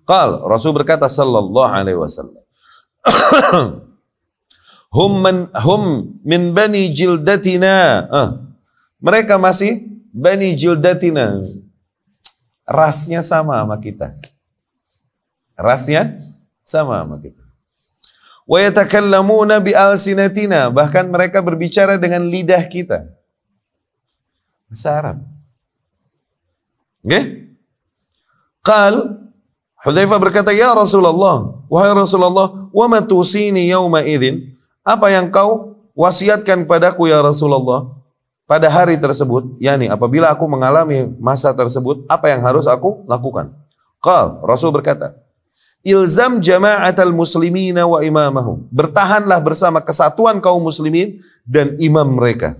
[0.03, 2.43] Qal, Rasul berkata sallallahu alaihi wasallam.
[4.97, 5.83] hum man hum
[6.27, 8.07] min bani jildatina.
[8.11, 8.31] Ah,
[8.99, 11.43] mereka masih bani jildatina.
[12.67, 14.15] Rasnya sama sama kita.
[15.59, 16.19] Rasnya
[16.63, 17.43] sama sama kita.
[18.43, 23.07] Wa yatakallamuna bi alsinatina, bahkan mereka berbicara dengan lidah kita.
[24.67, 25.19] Bahasa Arab.
[27.03, 27.55] Okay?
[28.63, 29.22] Qal
[29.83, 34.55] Hudzaifah berkata, "Ya Rasulullah, wahai Rasulullah, wa ma tusini yauma idzin?"
[34.87, 37.91] Apa yang kau wasiatkan padaku ya Rasulullah
[38.47, 39.59] pada hari tersebut?
[39.59, 43.55] Yani apabila aku mengalami masa tersebut, apa yang harus aku lakukan?
[44.03, 45.15] Qal, Rasul berkata,
[45.83, 48.71] Ilzam jama'atal muslimina wa imamahum.
[48.71, 52.55] Bertahanlah bersama kesatuan kaum muslimin dan imam mereka.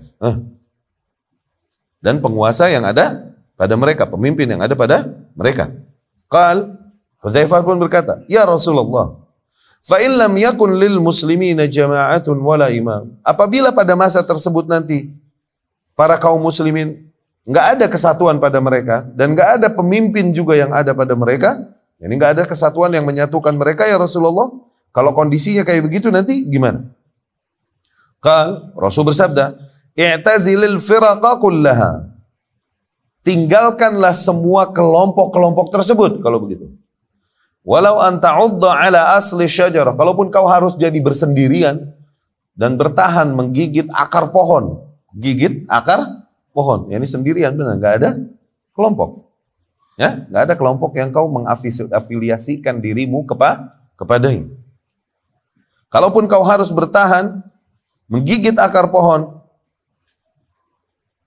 [2.03, 5.07] Dan penguasa yang ada pada mereka, pemimpin yang ada pada
[5.39, 5.71] mereka.
[6.27, 6.82] Qal,
[7.23, 9.15] Hudzaifah pun berkata, "Ya Rasulullah,
[9.79, 15.07] fa in lam yakun lil muslimina jama'atun wala imam." Apabila pada masa tersebut nanti
[15.95, 17.07] para kaum muslimin
[17.47, 21.63] enggak ada kesatuan pada mereka dan enggak ada pemimpin juga yang ada pada mereka,
[22.03, 24.51] ini nggak ada kesatuan yang menyatukan mereka ya Rasulullah.
[24.91, 26.91] Kalau kondisinya kayak begitu nanti gimana?
[28.19, 29.55] Kal Rasul bersabda,
[29.95, 32.11] "I'tazilil firaqa kullaha."
[33.23, 36.82] Tinggalkanlah semua kelompok-kelompok tersebut kalau begitu.
[37.63, 39.95] Walau anta ala asli syajarah.
[39.95, 41.95] Kalaupun kau harus jadi bersendirian
[42.59, 44.83] dan bertahan menggigit akar pohon.
[45.15, 46.91] Gigit akar pohon.
[46.91, 48.09] Ya, ini sendirian benar, nggak ada
[48.75, 49.31] kelompok.
[49.95, 54.51] Ya, nggak ada kelompok yang kau mengafiliasikan dirimu kepa kepadanya.
[55.87, 57.45] Kalaupun kau harus bertahan,
[58.09, 59.39] menggigit akar pohon,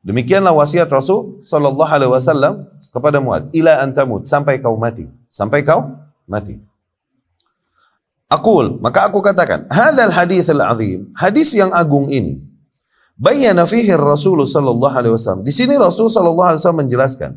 [0.02, 3.54] demikianlah wasiat Rasul Shallallahu Alaihi Wasallam kepada Muad.
[3.54, 6.60] Ila antamut sampai kau mati, sampai kau mati.
[8.26, 12.42] Akul, maka aku katakan, hadal hadis al azim, hadis yang agung ini,
[13.14, 15.46] bayana fihi Rasul Shallallahu Alaihi Wasallam.
[15.46, 17.32] Di sini Rasul Shallallahu Alaihi Wasallam menjelaskan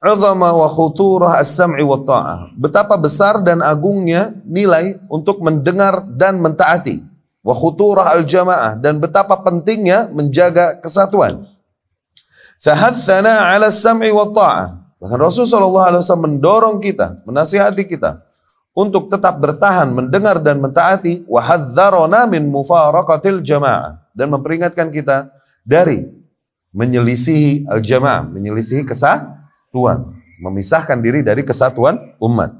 [0.00, 2.56] Azama wa khuturah as-sam'i wa ta'ah.
[2.56, 7.04] Betapa besar dan agungnya nilai untuk mendengar dan mentaati.
[7.44, 8.80] Wa khuturah al-jamaah.
[8.80, 11.44] Dan betapa pentingnya menjaga kesatuan.
[12.64, 14.79] Fahathana ala as-sam'i wa ta'ah.
[15.00, 18.20] Bahkan Rasulullah SAW mendorong kita, menasihati kita
[18.76, 21.24] untuk tetap bertahan, mendengar dan mentaati.
[21.24, 24.12] Wa hadzarona min mufaraqatil jamaah.
[24.12, 25.32] Dan memperingatkan kita
[25.64, 26.04] dari
[26.76, 29.40] menyelisihi al-jamaah, menyelisihi kesah
[29.72, 32.56] Tuhan memisahkan diri dari kesatuan umat.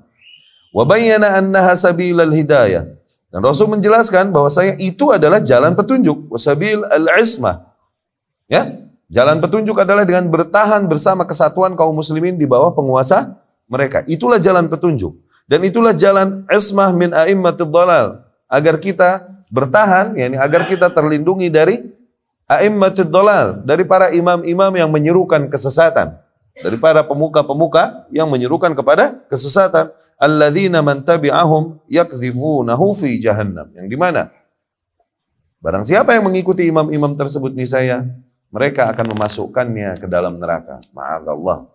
[0.71, 2.87] Wa bayyana annaha sabilal hidayah
[3.31, 7.63] Dan Rasul menjelaskan bahwasanya itu adalah jalan petunjuk, wasabil al-ismah.
[8.51, 13.37] Ya, jalan petunjuk adalah dengan bertahan bersama kesatuan kaum muslimin di bawah penguasa
[13.67, 14.07] mereka.
[14.07, 15.13] Itulah jalan petunjuk.
[15.51, 18.23] Dan itulah jalan ismah min a'immatul dalal.
[18.47, 21.83] Agar kita bertahan, yakni agar kita terlindungi dari
[22.47, 26.15] a'immatul dalal, dari para imam-imam yang menyerukan kesesatan,
[26.55, 33.71] dari para pemuka-pemuka yang menyerukan kepada kesesatan alladzina man tabi'ahum yakdhifunahu fi jahannam.
[33.75, 34.31] Yang di mana?
[35.59, 37.97] Barang siapa yang mengikuti imam-imam tersebut nih saya,
[38.51, 40.83] mereka akan memasukkannya ke dalam neraka.
[40.91, 41.71] Ma'adallah.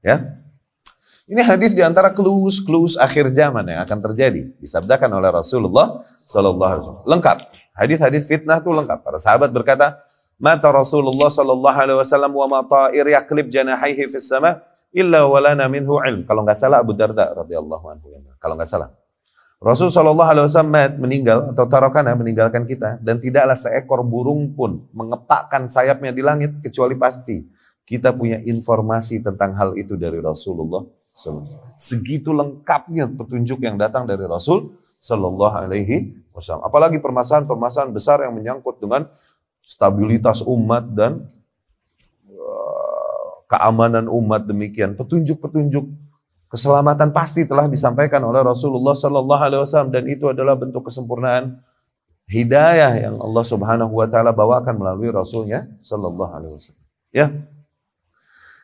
[0.00, 0.40] Ya.
[1.26, 4.56] Ini hadis di antara clues-clues akhir zaman yang akan terjadi.
[4.62, 7.04] Disabdakan oleh Rasulullah Sallallahu Alaihi Wasallam.
[7.04, 7.38] Lengkap.
[7.76, 9.02] Hadis-hadis fitnah itu lengkap.
[9.02, 10.00] Para sahabat berkata,
[10.36, 14.60] Mata Rasulullah Sallallahu Alaihi Wasallam wa mata yaklib janahaihi fis sama
[14.92, 16.28] illa walana minhu ilm.
[16.28, 18.12] Kalau nggak salah Abu Darda radhiyallahu anhu.
[18.36, 18.92] Kalau nggak salah.
[19.66, 25.66] Rasul Shallallahu Alaihi Wasallam meninggal atau tarokana meninggalkan kita dan tidaklah seekor burung pun mengepakkan
[25.66, 27.42] sayapnya di langit kecuali pasti
[27.82, 30.86] kita punya informasi tentang hal itu dari Rasulullah
[31.72, 36.68] Segitu lengkapnya petunjuk yang datang dari Rasul Shallallahu Alaihi Wasallam.
[36.68, 39.08] Apalagi permasalahan-permasalahan besar yang menyangkut dengan
[39.64, 41.24] stabilitas umat dan
[43.48, 44.92] keamanan umat demikian.
[44.92, 45.88] Petunjuk-petunjuk
[46.50, 51.58] keselamatan pasti telah disampaikan oleh Rasulullah Sallallahu Alaihi Wasallam dan itu adalah bentuk kesempurnaan
[52.26, 56.84] hidayah yang Allah Subhanahu Wa Taala bawakan melalui Rasulnya Sallallahu Alaihi Wasallam.
[57.14, 57.26] Ya,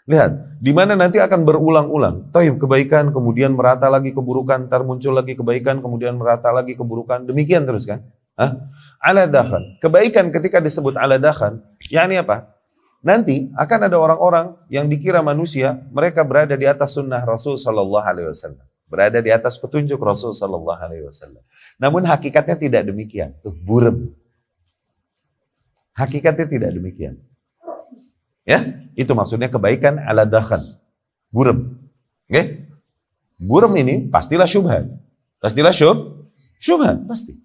[0.02, 2.34] Lihat, di mana nanti akan berulang-ulang.
[2.34, 7.22] Taib kebaikan, kemudian merata lagi keburukan, ntar muncul lagi kebaikan, kemudian merata lagi keburukan.
[7.22, 8.02] Demikian terus kan?
[8.34, 8.66] Hah?
[8.98, 9.30] Ala.
[9.78, 12.50] Kebaikan ketika disebut ala dakhan, yakni apa?
[13.02, 18.30] Nanti akan ada orang-orang yang dikira manusia, mereka berada di atas sunnah Rasul Sallallahu Alaihi
[18.30, 21.42] Wasallam, berada di atas petunjuk Rasul Sallallahu Alaihi Wasallam.
[21.82, 24.14] Namun hakikatnya tidak demikian, tuh burem.
[25.98, 27.18] Hakikatnya tidak demikian.
[28.46, 30.62] Ya, itu maksudnya kebaikan ala dakhan,
[31.34, 31.74] burem.
[32.30, 32.44] Oke, okay?
[33.34, 34.86] burem ini pastilah syubhat,
[35.42, 36.22] pastilah syub,
[36.62, 37.41] syubhat pasti.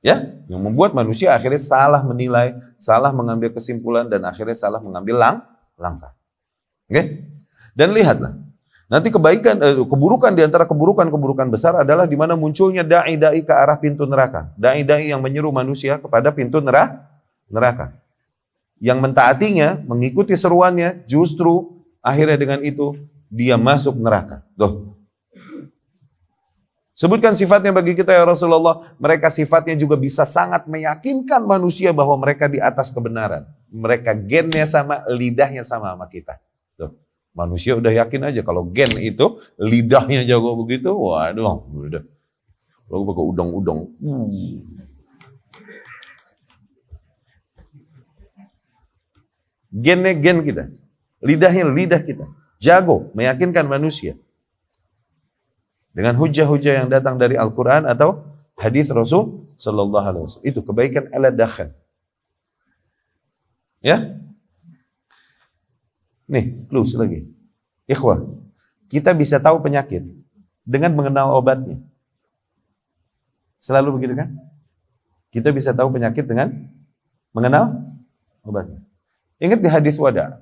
[0.00, 5.36] Ya, yang membuat manusia akhirnya salah menilai, salah mengambil kesimpulan dan akhirnya salah mengambil lang
[5.76, 6.16] langkah.
[6.88, 7.28] Oke?
[7.76, 8.32] Dan lihatlah,
[8.88, 13.76] nanti kebaikan eh, keburukan di antara keburukan-keburukan besar adalah di mana munculnya dai-dai ke arah
[13.76, 14.48] pintu neraka.
[14.56, 17.08] Dai-dai yang menyeru manusia kepada pintu neraka.
[17.50, 17.92] neraka.
[18.80, 22.96] Yang mentaatinya, mengikuti seruannya, justru akhirnya dengan itu
[23.28, 24.40] dia masuk neraka.
[24.56, 24.96] Tuh,
[27.00, 28.92] Sebutkan sifatnya bagi kita ya Rasulullah.
[29.00, 33.48] Mereka sifatnya juga bisa sangat meyakinkan manusia bahwa mereka di atas kebenaran.
[33.72, 36.36] Mereka gennya sama, lidahnya sama sama kita.
[36.76, 36.92] Tuh.
[37.32, 42.04] Manusia udah yakin aja kalau gen itu lidahnya jago begitu, waduh, udah.
[42.92, 43.80] Lalu pakai udang-udang.
[49.72, 50.68] Gennya gen kita.
[51.24, 52.28] Lidahnya lidah kita.
[52.60, 54.20] Jago, meyakinkan manusia
[55.90, 58.22] dengan hujah-hujah yang datang dari Al-Quran atau
[58.54, 60.48] hadis Rasul Sallallahu Alaihi Wasallam.
[60.48, 61.74] Itu kebaikan ala dakhan.
[63.82, 64.20] Ya?
[66.30, 67.26] Nih, plus lagi.
[67.90, 68.22] Ikhwah,
[68.86, 70.06] kita bisa tahu penyakit
[70.62, 71.82] dengan mengenal obatnya.
[73.58, 74.30] Selalu begitu kan?
[75.34, 76.70] Kita bisa tahu penyakit dengan
[77.34, 77.82] mengenal
[78.46, 78.78] obatnya.
[79.42, 80.38] Ingat di hadis wada.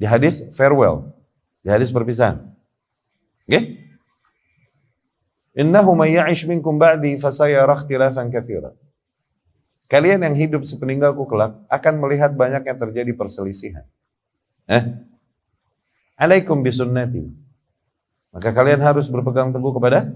[0.00, 1.14] Di hadis farewell.
[1.62, 2.42] Di hadis perpisahan.
[3.46, 3.50] Oke?
[3.50, 3.62] Okay?
[5.52, 8.72] Innahu may ya'ish minkum ba'di fasayara ikhtilafan katsira.
[9.92, 13.84] Kalian yang hidup sepeninggalku kelak akan melihat banyak yang terjadi perselisihan.
[14.64, 14.80] Eh?
[16.16, 17.28] Alaikum bisunnati.
[18.32, 20.08] Maka kalian harus berpegang teguh kepada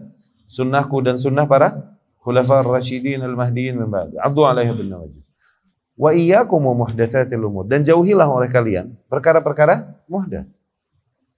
[0.48, 1.92] sunnahku dan sunnah para
[2.24, 4.16] khulafa ar-rasyidin al-mahdiyin min ba'di.
[4.16, 5.20] Addu alaihi bin nawajib.
[5.96, 10.48] Wa iyyakum muhdatsatil umur dan jauhilah oleh kalian perkara-perkara muhdats.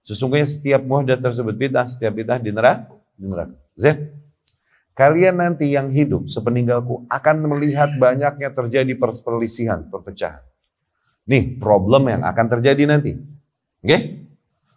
[0.07, 2.87] Sesungguhnya setiap muhdats tersebut bid'ah, setiap bid'ah di neraka,
[3.19, 3.55] di neraka.
[3.79, 3.95] Z,
[4.91, 10.43] kalian nanti yang hidup sepeninggalku akan melihat banyaknya terjadi perselisihan, perpecahan.
[11.31, 13.15] Nih problem yang akan terjadi nanti.
[13.79, 14.27] Oke?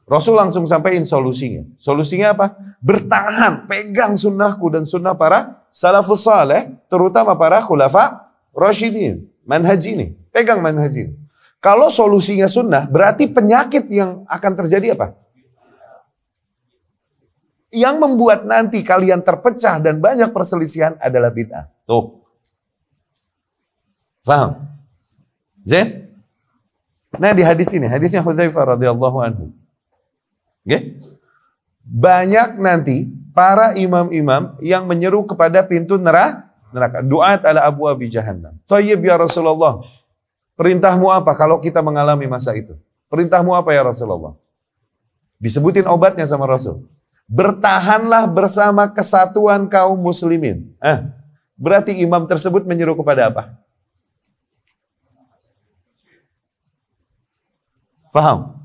[0.07, 1.67] Rasul langsung sampaikan solusinya.
[1.81, 2.47] Solusinya apa?
[2.85, 9.27] Bertahan, pegang sunnahku dan sunnah para salafus saleh, terutama para khulafa rasyidin.
[9.43, 11.19] Manhaj ini, pegang manhaj ini.
[11.63, 15.15] Kalau solusinya sunnah, berarti penyakit yang akan terjadi apa?
[17.73, 21.73] Yang membuat nanti kalian terpecah dan banyak perselisihan adalah bid'ah.
[21.89, 22.21] Tuh.
[24.21, 24.61] Faham?
[25.65, 26.13] Zain?
[27.17, 29.45] Nah di hadis ini, hadisnya Hudzaifah radhiyallahu anhu.
[30.69, 31.01] Oke?
[31.83, 36.53] Banyak nanti para imam-imam yang menyeru kepada pintu neraka.
[36.73, 37.05] neraka.
[37.05, 38.57] Duat ala abu abi jahannam.
[38.65, 39.85] Tayyib ya Rasulullah.
[40.57, 42.77] Perintahmu apa kalau kita mengalami masa itu?
[43.13, 44.37] Perintahmu apa ya Rasulullah?
[45.37, 46.87] Disebutin obatnya sama Rasul.
[47.33, 50.69] Bertahanlah bersama kesatuan kaum muslimin.
[50.85, 51.01] Eh,
[51.57, 53.57] berarti imam tersebut menyeru kepada apa?
[58.13, 58.61] Faham?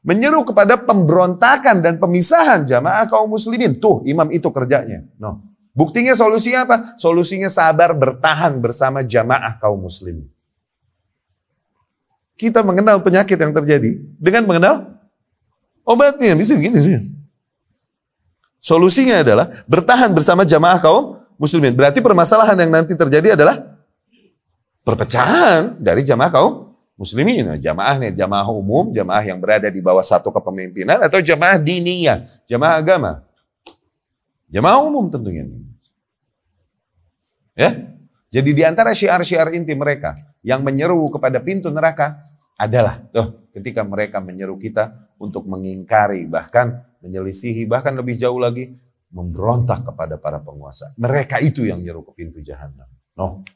[0.00, 3.76] Menyeru kepada pemberontakan dan pemisahan jamaah kaum muslimin.
[3.76, 5.04] Tuh, imam itu kerjanya.
[5.20, 5.44] No.
[5.76, 6.76] Buktinya solusinya apa?
[6.96, 10.24] Solusinya sabar bertahan bersama jamaah kaum muslimin.
[12.40, 14.74] Kita mengenal penyakit yang terjadi dengan mengenal
[15.84, 16.32] obatnya.
[16.32, 17.23] Bisa begini.
[18.64, 21.76] Solusinya adalah bertahan bersama jamaah kaum muslimin.
[21.76, 23.76] Berarti permasalahan yang nanti terjadi adalah
[24.80, 30.32] perpecahan dari jamaah kaum muslimin, nah, jamaahnya jamaah umum, jamaah yang berada di bawah satu
[30.32, 33.20] kepemimpinan atau jamaah diniyah, jamaah agama.
[34.48, 35.44] Jamaah umum tentunya.
[37.52, 38.00] Ya.
[38.32, 42.16] Jadi di antara syiar-syiar inti mereka yang menyeru kepada pintu neraka
[42.56, 48.72] adalah tuh ketika mereka menyeru kita untuk mengingkari bahkan menyelisihi bahkan lebih jauh lagi
[49.14, 50.90] memberontak kepada para penguasa.
[50.98, 52.90] Mereka itu yang menyeru ke pintu jahanam.
[53.14, 53.46] No.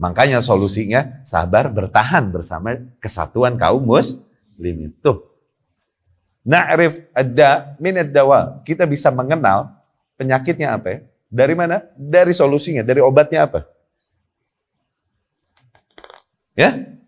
[0.00, 4.90] Makanya solusinya sabar bertahan bersama kesatuan kaum muslimin.
[4.98, 5.22] Tuh.
[6.42, 8.64] Na'rif ada min dawa.
[8.66, 9.70] Kita bisa mengenal
[10.18, 10.98] penyakitnya apa ya?
[11.30, 11.86] Dari mana?
[11.94, 13.62] Dari solusinya, dari obatnya apa?
[16.58, 16.99] Ya?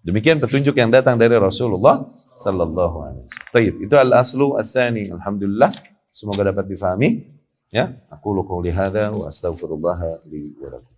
[0.00, 2.00] Demikian petunjuk yang datang dari Rasulullah
[2.40, 3.84] sallallahu alaihi wasallam.
[3.84, 5.12] itu al-aslu ats-tsani.
[5.12, 5.68] Alhamdulillah,
[6.08, 7.28] semoga dapat difahami.
[7.70, 10.89] Ya, aku qouli hadza wa astaghfirullah li wa lakum.